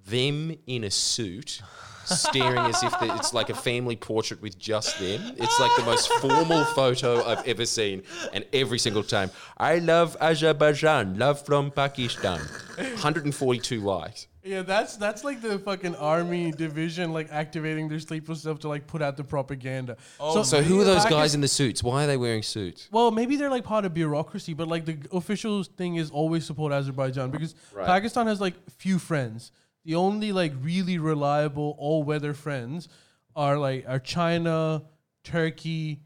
[0.06, 1.62] them in a suit.
[2.06, 5.20] Staring as if the- it's like a family portrait with just them.
[5.38, 8.04] It's like the most formal photo I've ever seen.
[8.32, 12.42] And every single time, I love Azerbaijan, love from Pakistan.
[12.78, 14.28] 142 likes.
[14.44, 18.86] yeah, that's that's like the fucking army division like activating their sleeper stuff to like
[18.86, 19.98] put out the propaganda.
[20.20, 21.82] Oh, So who are those Pakistan- guys in the suits?
[21.84, 22.88] Why are they wearing suits?
[22.92, 26.72] Well, maybe they're like part of bureaucracy, but like the official thing is always support
[26.72, 29.52] Azerbaijan because Pakistan has like few friends.
[29.86, 32.90] The only like really reliable all weather friends
[33.36, 34.84] are like are China,
[35.24, 36.02] Turkey,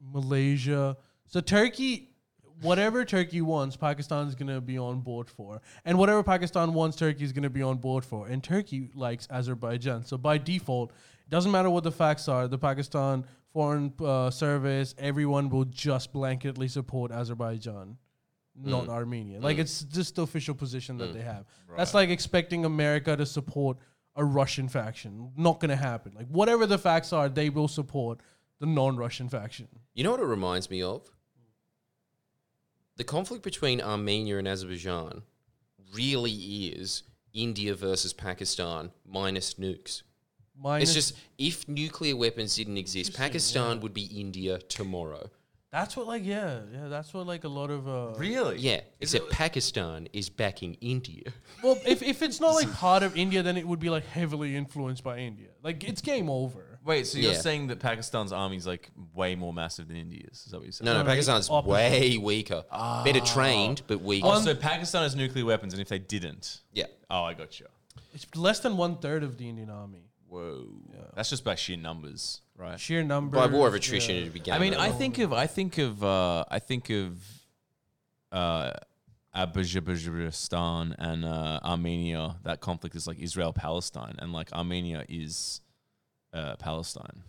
[0.00, 0.96] Malaysia.
[1.26, 2.10] So Turkey,
[2.60, 7.24] whatever Turkey wants, Pakistan is gonna be on board for, and whatever Pakistan wants, Turkey
[7.24, 8.26] is gonna be on board for.
[8.26, 12.48] And Turkey likes Azerbaijan, so by default, it doesn't matter what the facts are.
[12.48, 17.98] The Pakistan Foreign uh, Service, everyone will just blanketly support Azerbaijan.
[18.54, 18.90] Not mm.
[18.90, 19.38] Armenia.
[19.38, 19.42] Mm.
[19.42, 21.14] Like it's just the official position that mm.
[21.14, 21.46] they have.
[21.76, 23.78] That's like expecting America to support
[24.16, 25.32] a Russian faction.
[25.36, 26.12] Not gonna happen.
[26.14, 28.20] Like whatever the facts are, they will support
[28.60, 29.68] the non-Russian faction.
[29.94, 31.10] You know what it reminds me of?
[32.96, 35.22] The conflict between Armenia and Azerbaijan
[35.94, 40.02] really is India versus Pakistan minus nukes.
[40.54, 45.30] Minus, it's just if nuclear weapons didn't exist, Pakistan would be India tomorrow.
[45.72, 48.58] That's what like yeah yeah that's what like a lot of uh, really?
[48.58, 51.24] Yeah, except Pakistan is backing India.
[51.62, 54.54] well if if it's not like part of India, then it would be like heavily
[54.54, 55.48] influenced by India.
[55.62, 56.78] Like it's game over.
[56.84, 57.38] Wait, so you're Yeah.
[57.38, 60.42] saying that Pakistan's army is like way more massive than India's?
[60.44, 60.84] Is that what you're saying?
[60.86, 61.70] No, no, No, no, Pakistan's opposite.
[61.72, 62.64] way weaker.
[63.04, 64.26] Better trained, but weaker.
[64.28, 66.86] Oh, so Pakistan has nuclear weapons, and if they didn't, yeah.
[67.08, 67.66] oh, I got you.
[68.12, 70.10] It's less than one third of the Indian army.
[70.28, 70.66] Whoa,
[71.14, 72.78] that's just by sheer numbers, Right.
[72.78, 73.36] sheer number.
[73.36, 76.02] By war of attrition, it'd be game I mean, I think of I think of
[76.04, 77.18] uh, I think of
[78.30, 78.72] uh,
[79.34, 82.36] Azerbaijan and uh, Armenia.
[82.44, 85.60] That conflict is like Israel Palestine, and like Armenia is
[86.32, 87.24] uh, Palestine.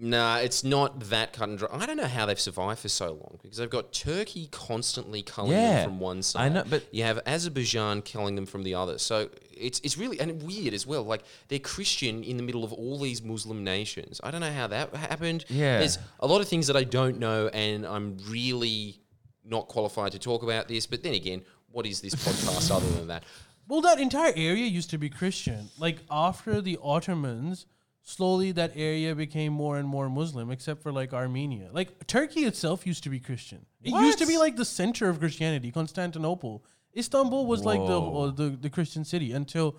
[0.00, 1.68] Nah, it's not that cut and dry.
[1.70, 5.52] I don't know how they've survived for so long because they've got Turkey constantly culling
[5.52, 6.44] Yeah, them from one side.
[6.44, 8.98] I know, but- you have Azerbaijan killing them from the other.
[8.98, 11.02] So it's it's really and weird as well.
[11.04, 14.20] Like they're Christian in the middle of all these Muslim nations.
[14.24, 15.44] I don't know how that happened.
[15.48, 15.78] Yeah.
[15.78, 18.98] there's a lot of things that I don't know, and I'm really
[19.44, 20.86] not qualified to talk about this.
[20.86, 23.24] But then again, what is this podcast other than that?
[23.68, 25.68] Well, that entire area used to be Christian.
[25.78, 27.66] Like after the Ottomans,
[28.02, 31.70] slowly that area became more and more Muslim, except for like Armenia.
[31.72, 33.64] Like Turkey itself used to be Christian.
[33.82, 35.70] It used to be like the center of Christianity.
[35.70, 36.64] Constantinople,
[36.96, 39.76] Istanbul was like the, uh, the the Christian city until,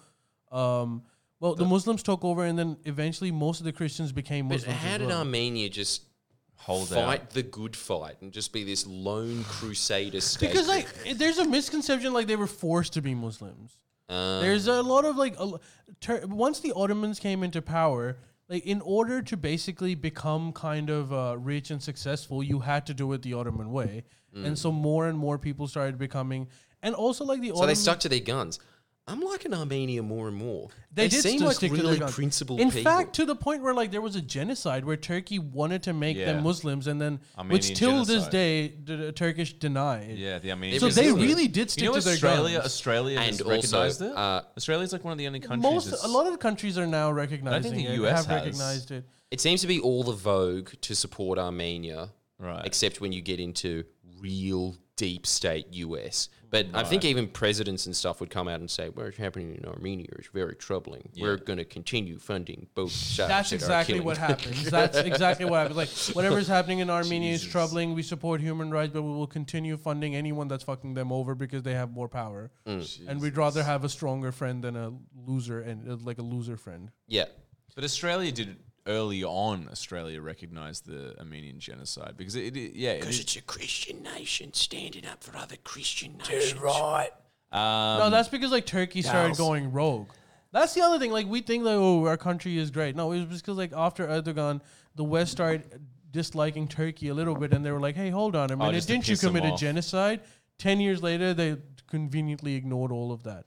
[0.52, 1.04] um,
[1.40, 4.78] well, the Muslims took over, and then eventually most of the Christians became But Muslims.
[4.80, 5.20] how as did well.
[5.20, 6.04] Armenia just
[6.56, 7.30] Hold fight out.
[7.32, 10.50] the good fight and just be this lone crusader state?
[10.52, 13.78] Because like there's a misconception like they were forced to be Muslims.
[14.10, 15.60] Uh, There's a lot of like a,
[16.02, 18.18] Tur- once the Ottomans came into power,
[18.50, 22.94] like in order to basically become kind of uh, rich and successful, you had to
[22.94, 24.04] do it the Ottoman way,
[24.36, 26.48] and so more and more people started becoming,
[26.82, 28.60] and also like the So Ottoman, they stuck to their guns.
[29.06, 30.70] I'm liking Armenia more and more.
[30.94, 32.16] They, did seem like stick to really their guns.
[32.16, 32.90] principled In people.
[32.90, 36.16] fact, to the point where like there was a genocide where Turkey wanted to make
[36.16, 36.28] Yeah.
[36.32, 40.18] them Muslims, and then which Armenian till this day the, the Turkish denied.
[40.18, 40.80] Yeah, the Armenian.
[40.80, 42.66] So was they really did stick You know, to their Australia, guns.
[42.66, 44.16] Australia And has also, recognized it.
[44.16, 45.62] uh, Australia's like one of the only countries.
[45.64, 48.46] Most a lot of the countries are now recognizing the it, US have has.
[48.46, 49.04] recognized it.
[49.32, 52.66] it seems to be all the vogue to support Armenia, Right.
[52.66, 53.84] except when you get into
[54.22, 56.30] real deep state US.
[56.54, 59.66] But I think even presidents and stuff would come out and say, "What's happening in
[59.66, 61.10] Armenia is very troubling.
[61.20, 64.70] We're going to continue funding both sides." That's that exactly killing." what happens.
[64.70, 65.78] That's exactly what happens.
[65.78, 67.96] Like whatever's happening in Armenia is troubling.
[67.96, 71.64] We support human rights, but we will continue funding anyone that's fucking them over because
[71.64, 72.52] they have more power.
[72.68, 73.08] Mm.
[73.08, 74.94] And we'd rather have a stronger friend than a
[75.26, 76.92] loser and uh, like a loser friend.
[77.08, 77.26] yeah.
[77.74, 79.68] But Australia did early on.
[79.72, 85.06] Australia recognized the Armenian genocide because it, it yeah, it is- a Christian nation standing
[85.06, 86.60] up for other Christian nations.
[87.52, 90.10] um, no, that's because like Turkey started going rogue.
[90.52, 91.12] That's the other thing.
[91.12, 92.96] Like we think like oh our country is great.
[92.96, 94.62] No, it was because like after Erdogan,
[94.96, 95.64] the West started
[96.12, 98.88] disliking Turkey a little bit, and they were like, hey, hold on a minute, Oh,
[98.88, 100.22] didn't you commit a genocide?
[100.60, 101.58] Ten years later, they
[101.88, 103.46] conveniently ignored all of that.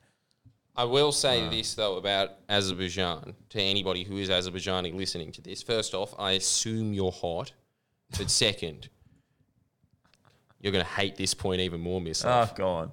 [0.76, 5.62] I will say this though about Azerbaijan to anybody who is Azerbaijani listening to this.
[5.62, 7.52] First off, I assume you're hot,
[8.18, 8.88] but second,
[10.60, 12.24] you're going to hate this point even more, Miss.
[12.24, 12.92] oh god.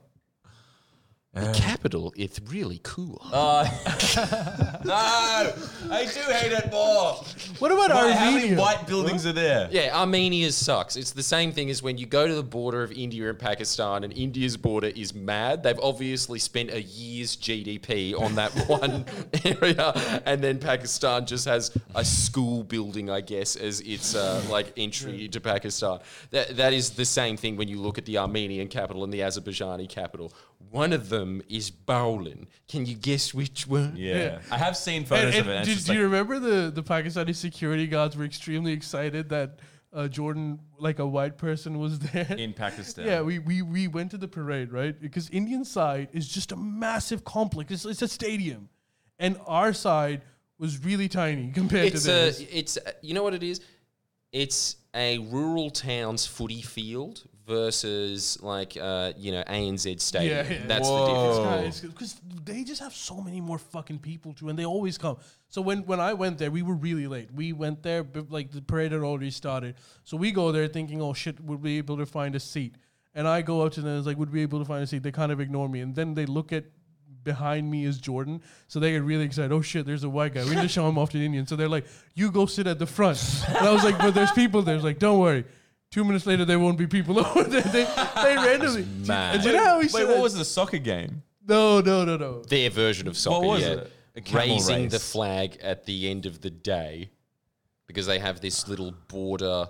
[1.33, 3.21] The capital is really cool.
[4.85, 7.23] No, I do hate it more.
[7.59, 9.69] What about Why, how many white buildings are there?
[9.71, 10.97] Yeah, Armenia sucks.
[10.97, 14.03] It's the same thing as when you go to the border of India and Pakistan,
[14.03, 15.63] and India's border is mad.
[15.63, 19.05] They've obviously spent a year's GDP on that one
[19.45, 24.73] area, and then Pakistan just has a school building, I guess, as its uh, like
[24.75, 25.99] entry into Pakistan.
[26.31, 29.21] That that is the same thing when you look at the Armenian capital and the
[29.21, 30.33] Azerbaijani capital.
[30.73, 32.47] One of them is bowling.
[32.67, 33.93] Can you guess which one?
[33.95, 34.39] Yeah.
[34.49, 35.55] I have seen photos and of it.
[35.57, 39.59] And did, just do you remember the, the Pakistani security guards were extremely excited that
[39.93, 42.35] uh, Jordan, like a white person, was there?
[42.39, 43.05] in Pakistan.
[43.05, 44.99] yeah, we, we, we went to the parade, right?
[44.99, 47.71] Because Indian side is just a massive complex.
[47.71, 48.67] It's, it's a stadium.
[49.19, 50.23] And our side
[50.57, 52.45] was really tiny compared it's to a theirs.
[52.51, 53.61] it's a, you know what it is
[54.33, 60.45] it's a rural town's footy field versus like uh, you know ANZ Stadium.
[60.45, 60.67] Yeah, yeah.
[60.67, 61.05] That's Whoa.
[61.05, 61.79] the difference.
[61.81, 65.17] because they just have so many more fucking people too, and they always come.
[65.49, 67.31] So when when I went there, we were really late.
[67.33, 69.75] We went there, like the parade had already started.
[70.03, 72.75] So we go there thinking, oh shit, would we be able to find a seat?
[73.15, 74.83] And I go up to them, and it's like, would we be able to find
[74.83, 75.03] a seat?
[75.03, 76.65] They kind of ignore me, and then they look at
[77.23, 79.51] behind me is Jordan, so they get really excited.
[79.51, 80.43] Oh shit, there's a white guy.
[80.43, 81.47] We need to show him off to the Indian.
[81.47, 81.85] So they're like,
[82.15, 83.17] you go sit at the front.
[83.47, 84.75] And I was like, but there's people there.
[84.75, 85.45] It's like, don't worry.
[85.93, 87.61] Two minutes later, there won't be people over there.
[87.61, 88.83] They, they randomly.
[89.05, 89.35] mad.
[89.35, 90.23] And do you know how we Wait, said what that?
[90.23, 91.21] was the soccer game?
[91.47, 92.41] No, no, no, no.
[92.41, 93.45] Their version of soccer.
[93.45, 93.73] was yeah.
[93.73, 93.91] it?
[94.15, 97.11] A camel Raising the flag at the end of the day
[97.85, 99.69] because they have this little border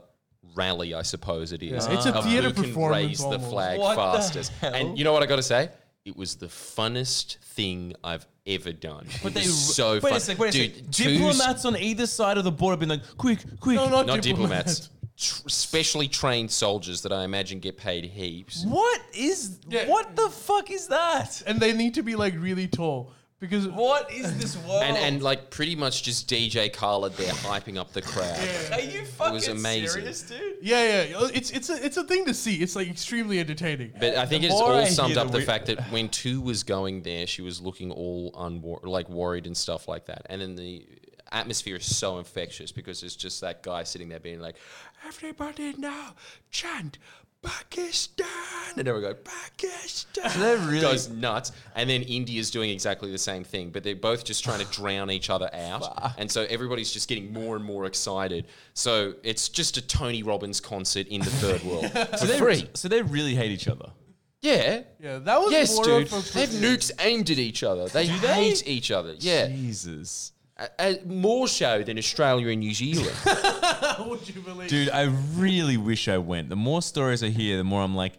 [0.56, 1.86] rally, I suppose it is.
[1.88, 3.50] Yeah, it's a of theater who can performance raise the almost.
[3.50, 4.52] flag What the fastest.
[4.62, 4.74] hell?
[4.74, 5.72] And you know what I got to say?
[6.06, 9.08] It was the funnest thing I've ever done.
[9.24, 10.14] It was so wait fun.
[10.14, 10.92] a sec, wait a Dude, sec.
[10.92, 13.76] two Diplomats on either side of the border have been like, quick, quick.
[13.76, 14.90] No, not, not diplomats.
[15.18, 18.66] Diplomats, tr- specially trained soldiers that I imagine get paid heaps.
[18.66, 19.60] What is?
[19.68, 19.88] Yeah.
[19.88, 21.42] What the fuck is that?
[21.46, 24.84] And they need to be like really tall because What is this world?
[24.84, 28.38] and and like pretty much just DJ Khaled there hyping up the crowd.
[28.72, 29.90] are you fucking was amazing.
[29.90, 30.56] serious, dude?
[30.62, 32.56] yeah, yeah, it's it's a it's a thing to see.
[32.56, 33.92] It's like extremely entertaining.
[34.00, 35.66] But I think The it's more all I summed hear up the the wi- fact
[35.68, 39.88] that when two was going there, she was looking all unwor- like worried and stuff
[39.90, 40.26] like that.
[40.30, 40.86] And then the
[41.34, 44.56] atmosphere is so infectious because it's just that guy sitting there being like,
[45.06, 46.16] "Everybody now
[46.52, 46.98] chant
[47.42, 48.26] Pakistan,"
[48.78, 50.30] and everyone go Pakistan.
[50.30, 51.52] So they're really- goes nuts.
[51.76, 55.12] And then India's doing exactly the same thing, but they're both just trying to drown
[55.12, 56.14] each other out.
[56.18, 58.48] And so everybody's just getting more and more excited.
[58.74, 62.70] So it's just a Tony Robbins concert in the third world So they free.
[62.74, 63.92] So they really hate each other.
[64.42, 64.82] Yeah.
[65.00, 66.12] Yeah, that was Yes, more dude.
[66.12, 67.88] Of a, They have nukes aimed at each other.
[67.88, 68.28] They they?
[68.50, 69.16] hate each other.
[69.20, 69.48] Yeah.
[69.48, 70.33] Jesus.
[70.58, 73.16] A- a- more so than Australia and New Zealand.
[74.08, 74.70] Would you believe?
[74.70, 75.04] Dude, I
[75.36, 76.50] really wish I went.
[76.50, 78.14] The more stories I hear, the more I'm like,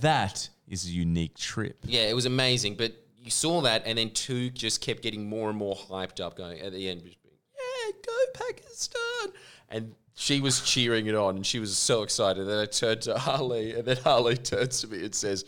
[0.00, 1.78] that is a unique trip.
[1.84, 2.76] yeah, it was amazing.
[2.76, 6.36] But you saw that, and then two just kept getting more and more hyped up,
[6.36, 8.12] going at the end, just being, yeah, go
[8.46, 9.32] Pakistan.
[9.68, 12.46] And she was cheering it on, and she was so excited.
[12.46, 15.44] Then I turned to Harley, and then Harley turns to me and says,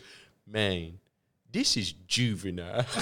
[0.47, 0.99] man,
[1.51, 2.85] this is juvenile.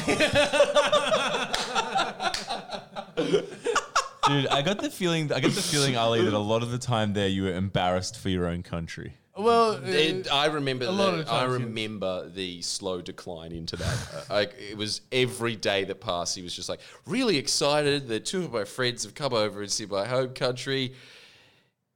[4.27, 6.77] Dude, I got the feeling I get the feeling, Ali, that a lot of the
[6.77, 9.13] time there you were embarrassed for your own country.
[9.35, 10.85] well, It, I remember.
[10.85, 11.61] a lot the, of I times, yes.
[11.61, 13.97] remember the slow decline into that.
[14.29, 16.35] Uh, like it was every day that passed.
[16.37, 19.69] He was just like really excited that two of my friends have come over and
[19.69, 20.93] see my home country.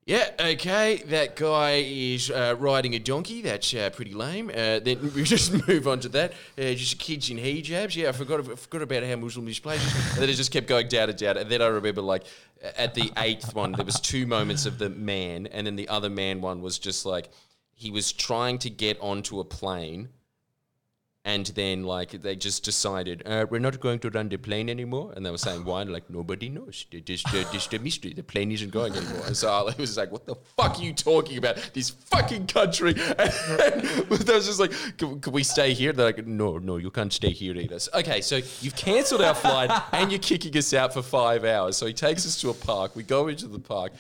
[0.08, 1.04] Yeah, okay.
[1.08, 3.42] That guy is uh, riding a donkey.
[3.42, 4.50] That's uh, pretty lame.
[4.50, 6.32] Uh, then we just move on to that.
[6.58, 7.94] Uh, just kids in hijabs.
[7.94, 8.40] Yeah, I forgot.
[8.40, 9.76] I forgot about how Muslims play.
[9.76, 11.36] And then it just kept going down and down.
[11.36, 12.24] And then I remember, like,
[12.78, 16.10] at the eighth one, there was two moments of the man, and then the other
[16.10, 17.30] man one was just like
[17.74, 20.08] he was trying to get onto a plane.
[21.28, 25.12] And then, like, they just decided, uh, we're not going to run the plane anymore.
[25.14, 25.82] And they were saying, why?
[25.82, 26.86] And like, nobody knows.
[26.90, 28.14] They Just, uh, a mystery.
[28.14, 29.26] The plane isn't going anymore.
[29.28, 31.58] And so I was like, what the fuck are you talking about?
[31.74, 32.96] This fucking country.
[33.18, 35.92] And they was just like, can, we stay here?
[35.92, 37.80] They're like, no, no, you can't stay here either.
[37.80, 41.76] So, okay, so you've cancelled our flight and you're kicking us out for five hours.
[41.76, 42.96] So he takes us to a park.
[42.96, 43.92] We go into the park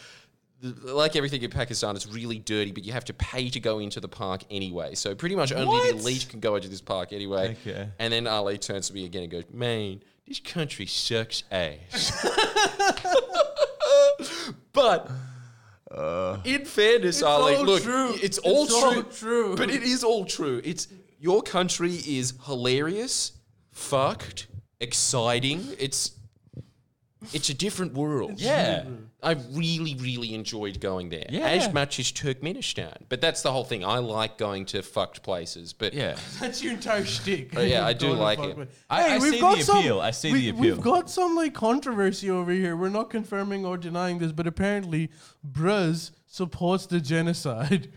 [0.61, 3.99] like everything in Pakistan, it's really dirty, but you have to pay to go into
[3.99, 4.95] the park anyway.
[4.95, 7.57] So pretty much only the elite can go into this park anyway.
[7.65, 7.89] Okay.
[7.99, 12.25] And then Ali turns to me again and goes, "Man, this country sucks ass."
[14.73, 15.11] but
[15.91, 16.39] uh.
[16.43, 18.15] in fairness, Ali, all look, true.
[18.21, 19.55] it's all It's all true, true.
[19.55, 20.61] But it is all true.
[20.63, 20.87] It's
[21.19, 23.33] your country is hilarious,
[23.71, 24.47] fucked,
[24.79, 25.67] exciting.
[25.79, 26.16] It's
[27.33, 28.39] it's a different world.
[28.39, 28.85] Yeah.
[29.23, 31.25] I really, really enjoyed going there.
[31.29, 31.47] Yeah.
[31.47, 32.95] As much as Turkmenistan.
[33.09, 33.83] But that's the whole thing.
[33.83, 35.73] I like going to fucked places.
[35.73, 36.15] But Yeah.
[36.39, 37.53] That's your entire shtick.
[37.57, 38.57] Oh, yeah, I do Going to like fuck it.
[38.57, 39.99] with- I- I we've see got the some- appeal.
[39.99, 40.61] I see we- the appeal.
[40.61, 42.77] We've got some like controversy over here.
[42.77, 45.09] We're not confirming or denying this, but apparently,
[45.49, 47.91] Bruz supports the genocide.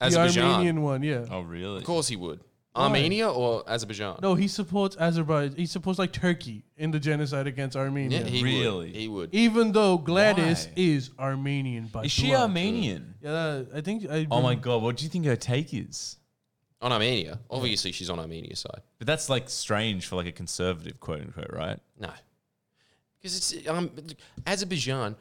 [0.00, 0.44] the Azerbaijan.
[0.44, 1.26] Armenian one, yeah.
[1.30, 1.78] Oh, really?
[1.78, 2.40] Of course he would.
[2.76, 4.18] Armenia or Azerbaijan?
[4.22, 5.56] No, he supports Azerbaijan.
[5.56, 8.20] He supports like Turkey in the genocide against Armenia.
[8.20, 8.86] Yeah, he Really?
[8.88, 8.94] would.
[8.96, 9.34] He would.
[9.34, 10.72] Even though Gladys Why?
[10.76, 12.42] is Armenian by Is she blood.
[12.42, 13.14] Armenian?
[13.22, 14.08] Yeah, I think.
[14.10, 16.16] I Oh my god, what do you think her take is?
[16.82, 17.40] On Armenia.
[17.50, 18.82] Obviously, she's on Armenia's side.
[18.98, 21.78] But that's like strange for like a conservative, quote unquote, right?
[21.98, 22.10] No.
[23.20, 23.90] Because it's um,
[24.46, 25.16] Azerbaijan.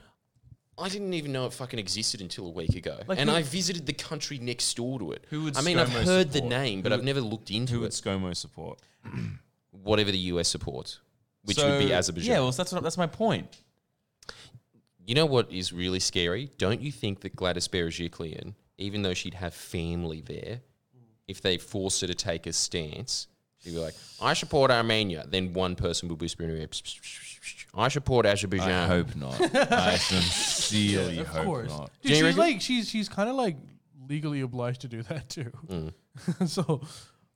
[0.77, 2.99] I didn't even know it fucking existed until a week ago.
[3.07, 5.25] Like and who- I visited the country next door to it.
[5.29, 6.49] Who would I mean, I've ScoMo heard the support?
[6.49, 7.75] name, but Who I've would- never looked into it.
[7.75, 7.93] Who would it.
[7.93, 8.81] ScoMo support?
[9.71, 10.99] Whatever the US supports,
[11.43, 12.29] which would be So- Azerbaijan.
[12.31, 13.47] Yeah, well, that's what, that's my point.
[15.05, 16.51] You know what is really scary?
[16.57, 20.61] Don't you think that Gladys Berejiklian, even though she'd have family there,
[21.27, 23.27] if they force her to take a stance,
[23.65, 25.25] she'd be like, I support Armenia.
[25.27, 28.71] Then one person would whisper in her ear, "Psst, psst, psst, psst, I support Azerbaijan.
[28.71, 29.41] I hope not.
[29.71, 31.91] I sincerely Of hope course, not.
[32.01, 32.39] Dude, Do you she's reckon?
[32.39, 33.57] like she's she's kind of like
[34.07, 35.51] legally obliged to do that too.
[35.67, 35.93] Mm.
[36.47, 36.81] so,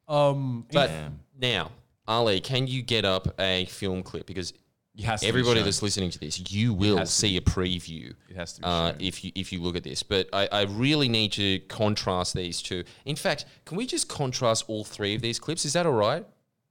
[0.07, 1.19] um, But Damn.
[1.39, 1.71] now,
[2.07, 4.25] Ali, can you get up a film clip?
[4.25, 4.57] Because It
[5.03, 5.65] has to everybody shown.
[5.65, 8.13] that's listening to this, you will see a preview.
[8.29, 8.97] It has to be uh, shown.
[9.01, 10.03] if you if you look at this.
[10.03, 12.83] But I, I really need to contrast these two.
[13.05, 15.65] In fact, can we just contrast all three of these clips?
[15.65, 16.25] Is that all right?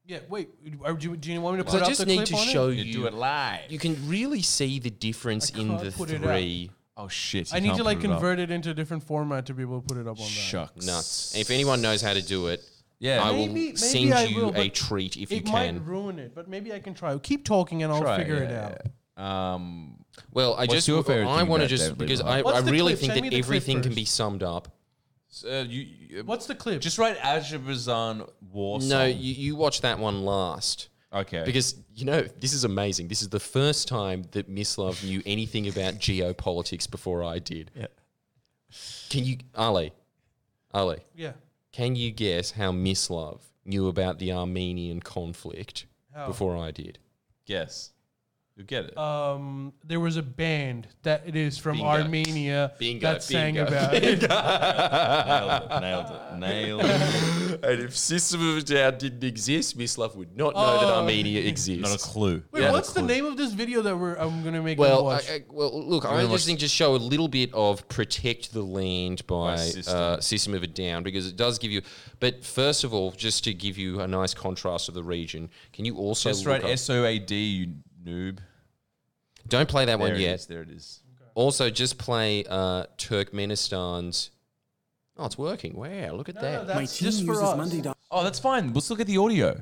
[0.07, 0.19] yeah.
[0.29, 0.49] Wait,
[0.85, 2.17] are, do, you, do you want me to So put I up just the need
[2.17, 2.77] clip to on show it?
[2.77, 2.85] you.
[2.85, 3.71] You do it live.
[3.71, 6.31] You can really see the difference I in can't the put it up.
[6.31, 6.71] three.
[6.97, 7.53] oh shit!
[7.53, 8.19] I need to like put it up.
[8.19, 10.31] convert it into a different format to be able to put it up on that.
[10.31, 10.87] Shucks.
[10.87, 11.35] Nuts.
[11.37, 12.65] If anyone knows how to do it,
[13.01, 13.23] Yeah.
[13.23, 15.53] I Maybe- will maybe send I you will, a but treat if you It can.
[15.77, 17.17] might ruin it, but maybe I can try.
[17.19, 18.79] Keep talking and I'll Try, figure yeah, it out.
[19.17, 19.55] yeah.
[19.55, 22.23] Um, Well, I What's just your favorite I thing want to about just David because
[22.23, 22.99] Lee I, What's I the really clip?
[23.01, 23.97] think Send that the clip everything can first.
[23.97, 24.69] be summed up.
[25.29, 26.81] so you, you What's the clip?
[26.81, 29.09] just write Azerbaijan war No, song.
[29.11, 30.89] you, you watch that one last.
[31.13, 31.43] Okay.
[31.45, 33.09] Because you know this is amazing.
[33.09, 37.71] This is the first time that Miss Love knew anything about geopolitics before I did.
[37.77, 37.87] Yeah.
[39.09, 39.93] Can you, Ali?
[40.75, 41.33] Ali, Yeah.
[41.79, 46.27] Can you guess how Miss Love knew about the Armenian conflict How?
[46.27, 46.99] before I did?
[47.47, 47.93] Guess.
[48.59, 48.99] You get it.
[48.99, 51.89] Um, there was a band that it is from Bingo.
[51.91, 53.69] Armenia Bingo, that sang bingo.
[53.69, 54.21] about it.
[54.21, 55.81] nailed it.
[55.81, 56.39] Nailed it.
[56.39, 57.61] Nailed it.
[57.69, 61.01] And if System of a Down didn't exist, Miss Love would not know that Oh.
[61.03, 61.83] Armenia exists.
[61.83, 62.43] Not a clue.
[62.51, 62.73] Wait, Yeah.
[62.73, 65.31] what's the name of this video that we're I'm gonna make Well, you watch?
[65.31, 67.87] I, I, well, look, I gonna just watch- think just show a little bit of
[67.89, 69.97] protect the land by, By System.
[69.97, 71.83] Uh, system of a down because it does give you.
[72.19, 75.85] But first of all, just to give you a nice contrast of the region, can
[75.85, 77.69] you also Just look write up- S O A D, you
[78.05, 78.39] noob.
[79.49, 80.35] Don't play that There one it yet.
[80.37, 81.01] is, There it is.
[81.35, 84.31] Also, just play uh, Turkmenistan's.
[85.17, 85.75] Oh, it's working!
[85.75, 86.67] Wow, look at no, no, that.
[86.67, 87.87] that's just for us.
[88.11, 88.73] Oh, that's fine.
[88.73, 89.61] Let's look at the audio.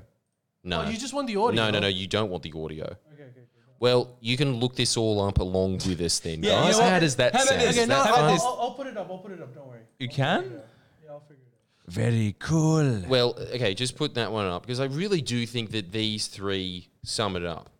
[0.62, 1.64] No, Oh, you just want the audio.
[1.64, 1.86] no, no, no.
[1.86, 2.84] You don't want the audio.
[2.84, 3.40] Okay, okay, okay.
[3.78, 6.78] Well, you can look this all up along with us then, Yeah, you guys.
[6.78, 6.88] know?
[6.90, 7.60] How does that sound?
[7.60, 7.70] this?
[7.70, 8.24] Is Okay, no, that I'll.
[8.30, 9.08] I'll, I'll put it up.
[9.10, 9.54] I'll put it up.
[9.54, 9.80] Don't worry.
[9.98, 10.60] You can?
[11.04, 11.52] Yeah, I'll figure it
[11.88, 11.92] out.
[11.92, 13.02] Very cool.
[13.08, 16.88] Well, okay, just put that one up because I really do think that these three
[17.04, 17.70] sum it up.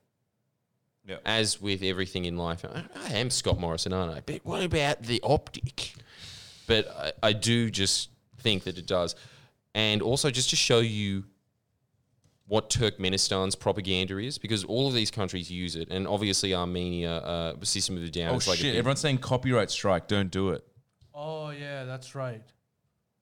[1.07, 1.23] Yep.
[1.25, 4.21] As with everything in life, I, I am Scott Morrison, aren't I?
[4.27, 5.93] But what about the optic?
[6.67, 6.89] But
[7.23, 9.15] I, I do just think that it does.
[9.75, 11.25] And also, just to show you
[12.49, 17.55] what Turkmenistan's propaganda is, because all of these countries use it, and obviously Armenia, uh,
[17.63, 18.35] System of a Down.
[18.35, 18.73] Oh, is like shit.
[18.73, 20.09] big- Everyone's saying copyright strike.
[20.09, 20.65] Don't do it.
[21.15, 22.43] Oh yeah, that's right.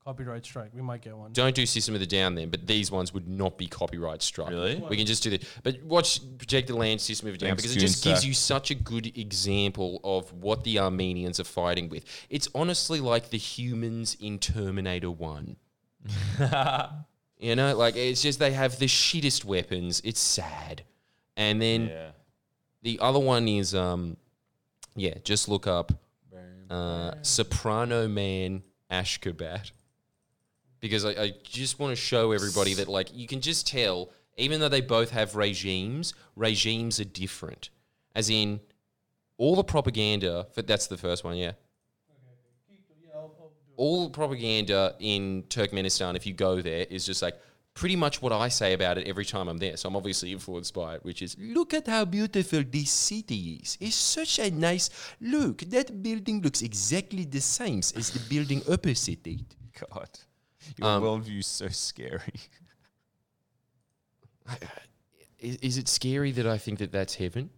[0.05, 0.70] Copyright strike.
[0.74, 1.32] We might get one.
[1.32, 4.50] Don't do System of the Down then, but these ones would not be copyright struck.
[4.50, 4.76] Really?
[4.90, 5.40] We can just do this.
[5.62, 8.26] But watch Protect the Land System of a Down Thanks, because it just June gives
[8.26, 12.05] you such a good example of what the Armenians are fighting with.
[12.28, 15.57] It's honestly like the humans in Terminator 1.
[17.38, 20.02] you know, like it's just they have the shittest weapons.
[20.05, 20.82] It's sad.
[21.34, 22.11] And then Yeah.
[22.82, 24.18] the other one is um
[24.94, 25.92] yeah, just look up
[26.70, 29.70] uh, Soprano Man Ashgabat.
[30.85, 34.61] Because I, I just want to show everybody that like you can just tell, even
[34.61, 37.70] though they both have regimes, regimes are different.
[38.14, 38.61] As in
[39.39, 41.53] all the propaganda for that's the first one, yeah.
[43.76, 47.41] All the propaganda in Turkmenistan, if you go there, is just like
[47.72, 49.78] pretty much what I say about it every time I'm there.
[49.78, 53.78] So I'm obviously influenced by it, which is look at how beautiful this city is.
[53.80, 55.62] It's such a nice look.
[55.62, 59.47] That building looks exactly the same as the building opposite it.
[59.91, 60.11] God.
[60.78, 62.34] Your Um, worldview's so scary.
[65.38, 67.50] Is, is it scary that I think that that's heaven?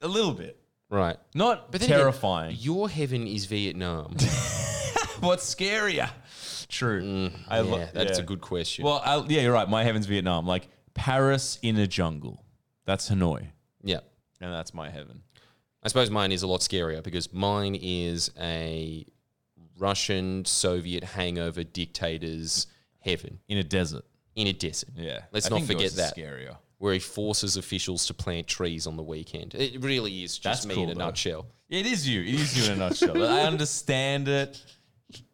[0.00, 0.58] A little bit.
[0.88, 1.16] Right.
[1.34, 2.56] Not But then again, terrifying.
[2.58, 4.12] your heaven is Vietnam.
[5.20, 6.08] What's scarier?
[6.68, 7.30] True.
[7.48, 8.24] I lo- yeah, that's yeah.
[8.24, 8.84] a good question.
[8.84, 9.68] Well, I, yeah, you're right.
[9.68, 10.46] My heaven's Vietnam.
[10.46, 12.42] Like Paris in a jungle.
[12.86, 13.48] That's Hanoi.
[13.82, 14.00] yeah.
[14.40, 15.20] And that's my heaven.
[15.82, 19.04] I suppose mine is a lot scarier because mine is a
[19.80, 22.68] Russian Soviet hangover dictator's
[23.00, 24.04] heaven In a desert.
[24.36, 24.90] in a desert.
[24.94, 25.22] Yeah.
[25.32, 26.16] Let's I not forget that.
[26.16, 26.56] Scarier.
[26.78, 29.54] Where he forces officials to plant trees on the weekend.
[29.54, 31.06] It really is just That's me cool, in a though.
[31.06, 31.46] nutshell.
[31.68, 32.20] It is you.
[32.22, 33.22] It is you in a nutshell.
[33.22, 34.62] I understand it.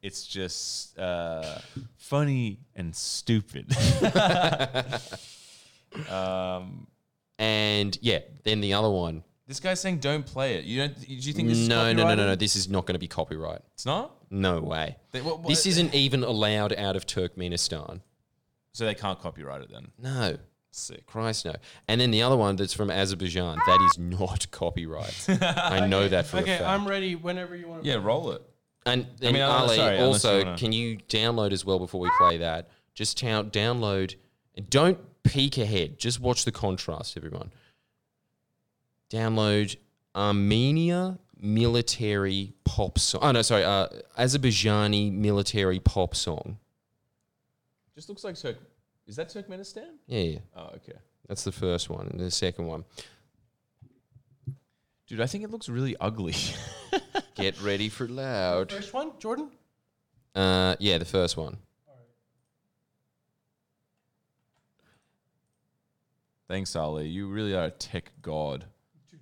[0.02, 1.58] It's just uh,
[1.98, 3.70] funny and stupid.
[6.10, 6.86] um,
[7.38, 9.22] And yeah, then the other one.
[9.46, 10.64] this guy's saying don't play it.
[10.64, 11.00] You don't?
[11.00, 12.34] Do you think this is No, no, no, no, no.
[12.36, 13.60] This is not going to be copyright.
[13.74, 14.14] It's not.
[14.30, 14.96] No way.
[15.12, 18.00] They- what- what- This isn't even allowed out of Turkmenistan.
[18.72, 19.92] So they can't copyright it then.
[19.98, 20.38] No.
[20.70, 21.06] Sick.
[21.06, 21.54] Christ, no.
[21.88, 25.24] And then the other one that's from Azerbaijan, that is not copyright.
[25.40, 26.68] I know that for a Okay, fact.
[26.68, 27.84] I'm ready whenever you want.
[27.84, 28.42] to Yeah, roll it.
[28.84, 31.78] and then mean, I'm Ali, sorry, unless you also, wanna- can you download as well
[31.78, 32.68] before we play that?
[32.94, 34.16] Just ta- download.
[34.54, 35.98] and Don't peek ahead.
[35.98, 37.52] Just watch the contrast, everyone.
[39.10, 39.76] Download
[40.14, 43.20] Armenia military pop song.
[43.22, 46.58] Oh no, sorry, uh, Azerbaijani military pop song.
[47.94, 48.56] Just looks like Turk.
[49.06, 49.86] Is that Turkmenistan?
[50.06, 50.38] Yeah, yeah.
[50.56, 50.98] Oh, okay.
[51.28, 52.08] That's the first one.
[52.08, 52.84] And the second one.
[55.06, 56.34] Dude, I think it looks really ugly.
[57.36, 58.72] Get ready for loud.
[58.72, 59.50] First one, Jordan.
[60.34, 61.58] Uh, yeah, the first one.
[66.48, 67.08] Thanks, Ali.
[67.08, 68.66] You really are a tech god.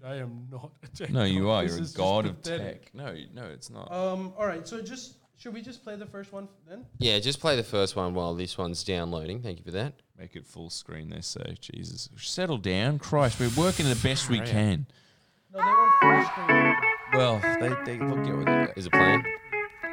[0.04, 0.70] Dude, I am not.
[0.82, 1.64] A tech No, you god.
[1.64, 1.64] are.
[1.68, 2.84] You're a god of pathetic.
[2.84, 2.94] tech.
[2.94, 3.90] No, no, it's not.
[3.90, 4.32] Um.
[4.38, 4.66] All right.
[4.66, 6.84] So just should we just play the first one then?
[6.98, 9.42] Yeah, just play the first one while this one's downloading.
[9.42, 9.94] Thank you for that.
[10.18, 11.56] Make it full screen, they say.
[11.60, 12.08] Jesus.
[12.16, 12.98] Settle down.
[12.98, 14.86] Christ, we're working the best we can.
[15.52, 16.76] No, they want full screen.
[17.14, 17.68] Well, they,
[17.98, 19.24] they look at what they Is it playing?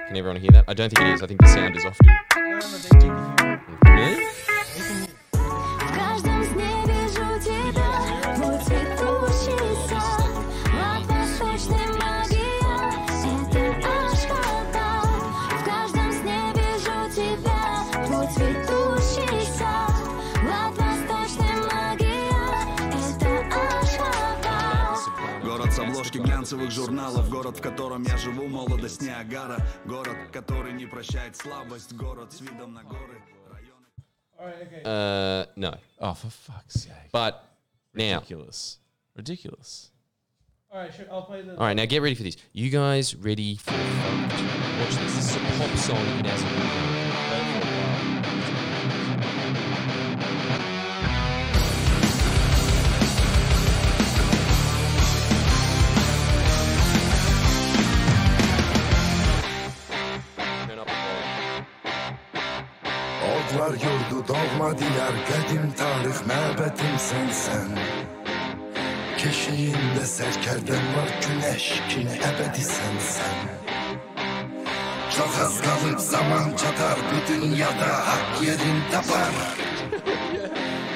[0.08, 0.66] Can everyone hear that?
[0.68, 1.24] I don't think it is.
[1.24, 2.10] I think the sound is off too.
[2.38, 3.62] No, no, they, they can.
[3.86, 4.26] Really?
[26.52, 32.34] Глянцевых журналов Город, в котором я живу, молодость Ниагара Город, который не прощает слабость Город
[32.34, 35.78] с видом на горы Районы Uh, no.
[36.00, 37.12] Oh, for fuck's sake!
[37.12, 37.46] But
[37.94, 38.80] now, Ridiculous.
[39.16, 39.92] Ridiculous.
[40.72, 41.06] All right, sure.
[41.12, 41.52] I'll play the.
[41.52, 42.38] all right, now get ready for this.
[42.52, 45.16] You guys ready for Watch this.
[45.16, 46.06] This is a pop song.
[46.20, 47.01] It has
[64.28, 67.70] doğma diyar qədim tarix məbədim sənsən
[69.22, 73.62] Keşiyində sərkərdən var günəş ki əbədi sənsən
[75.16, 79.34] Çox az qalıb zaman çatar bu dünyada haqq yerin tapar.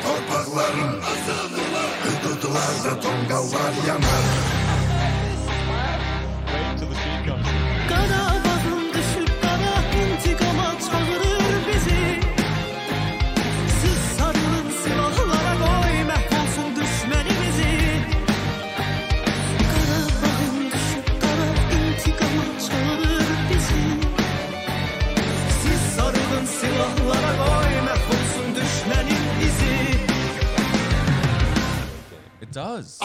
[0.04, 4.65] Torpaqların azadırlar, hüdudlarda tonqallar yanar.
[32.56, 32.98] Does.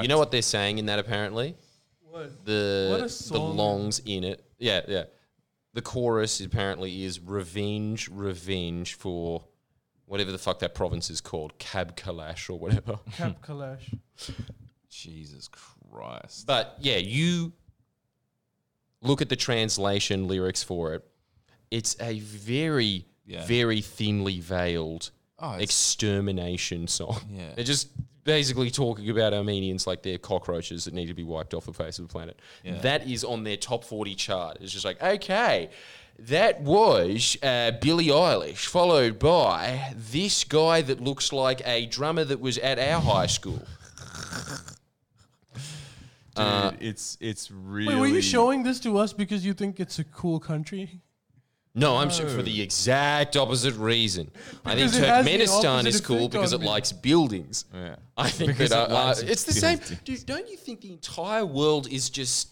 [0.00, 1.56] You know what they're saying in that apparently?
[2.02, 2.44] What?
[2.44, 3.56] The What a the song.
[3.56, 4.44] longs in it.
[4.58, 5.04] Yeah, yeah.
[5.74, 9.44] The chorus apparently is revenge, revenge for
[10.06, 12.98] whatever the fuck that province is called, Cab Kalash or whatever.
[13.12, 13.94] Cap Kalash.
[14.88, 16.46] Jesus Christ.
[16.46, 17.52] But yeah, you
[19.02, 21.04] look at the translation lyrics for it.
[21.70, 23.44] It's a very, Yeah.
[23.46, 27.20] very thinly veiled Oh, it's- extermination song.
[27.30, 27.52] Yeah.
[27.54, 27.88] They're just
[28.28, 31.98] basically talking about Armenians like they're cockroaches that need to be wiped off the face
[31.98, 32.38] of the planet.
[32.62, 32.76] Yeah.
[32.80, 34.58] That is on their top 40 chart.
[34.60, 35.70] It's just like, okay,
[36.18, 42.38] that was uh, Billie Eilish, followed by this guy that looks like a drummer that
[42.38, 43.62] was at our high school.
[46.36, 47.94] Dude, it's it's really.
[47.94, 51.00] Wait, were you showing this to us because you think it's a cool country?
[51.78, 54.30] No, I'm sure for the exact opposite reason.
[54.64, 56.68] I think Because it has the Turkmenistan opposite is cool effect because on it me.
[56.68, 57.64] likes buildings.
[57.72, 57.96] Yeah.
[58.16, 59.78] I think Because that it uh, uh, likes it's the same.
[59.78, 60.00] buildings.
[60.04, 62.48] Dude, don't you think the entire world is just?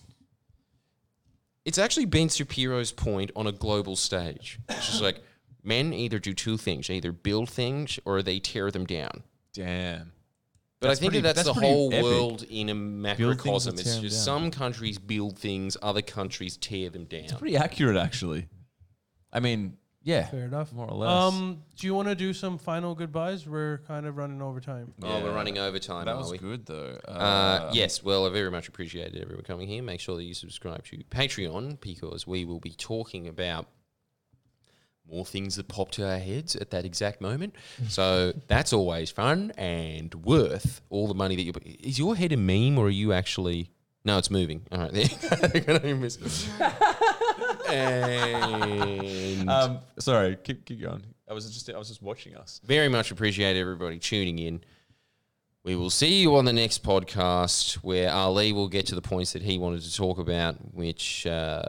[1.65, 4.61] It's actually Ben Shapiro's point on a global stage.
[4.69, 5.21] It's just like
[5.65, 9.25] men either do two things: they either build things or they tear them down.
[9.53, 10.13] Damn.
[10.79, 12.05] But That's I think pretty- that that's, that's the pretty whole epic.
[12.05, 13.73] world in a macrocosm.
[13.75, 14.25] It's tear 'em just down.
[14.43, 17.21] some countries build things, other countries tear them down.
[17.25, 18.47] It's pretty accurate, actually.
[19.37, 20.27] I mean, yeah.
[20.27, 20.73] Fair enough.
[20.73, 21.11] More or less.
[21.11, 23.47] Um, do you want to do some final goodbyes?
[23.47, 24.95] We're kind of running over time.
[25.03, 26.39] Oh, we're running over time, That are was we?
[26.39, 26.99] good, though.
[27.07, 29.83] Uh, yes, well, I very much appreciated everyone coming here.
[29.83, 33.67] Make sure that you subscribe to Patreon because we will be talking about
[35.09, 37.55] more things that pop to our heads at that exact moment.
[37.89, 41.53] So that's always fun and worth all the money that you.
[41.53, 43.71] Put Is your head a meme or are you actually?
[44.05, 44.63] No, it's moving.
[44.73, 45.05] All right, there.
[45.55, 45.81] you go.
[45.85, 46.49] I miss-
[47.69, 51.03] and Um, sorry, keep keep going.
[51.29, 52.61] I was just I was just watching us.
[52.65, 54.61] very much appreciate everybody tuning in.
[55.65, 59.33] We will see you on the next podcast where Ali will get to the points
[59.33, 61.63] that he wanted to talk about, which uh,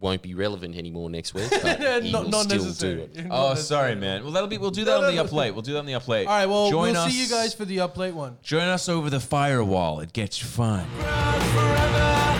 [0.00, 1.48] won't be relevant anymore next week.
[1.62, 2.96] But he not, will not still necessary.
[2.96, 3.26] do it.
[3.26, 4.24] Not Oh, sorry, man.
[4.24, 4.58] Well, that'll be.
[4.58, 5.22] We'll do that No, on no, the no.
[5.22, 5.52] up late.
[5.52, 6.26] We'll do that on the up late.
[6.26, 6.46] All right.
[6.46, 7.12] Well, join we'll us.
[7.12, 8.38] see you guys for the up late one.
[8.42, 10.00] Join us over the firewall.
[10.00, 10.84] It gets fun.
[10.98, 12.34] forever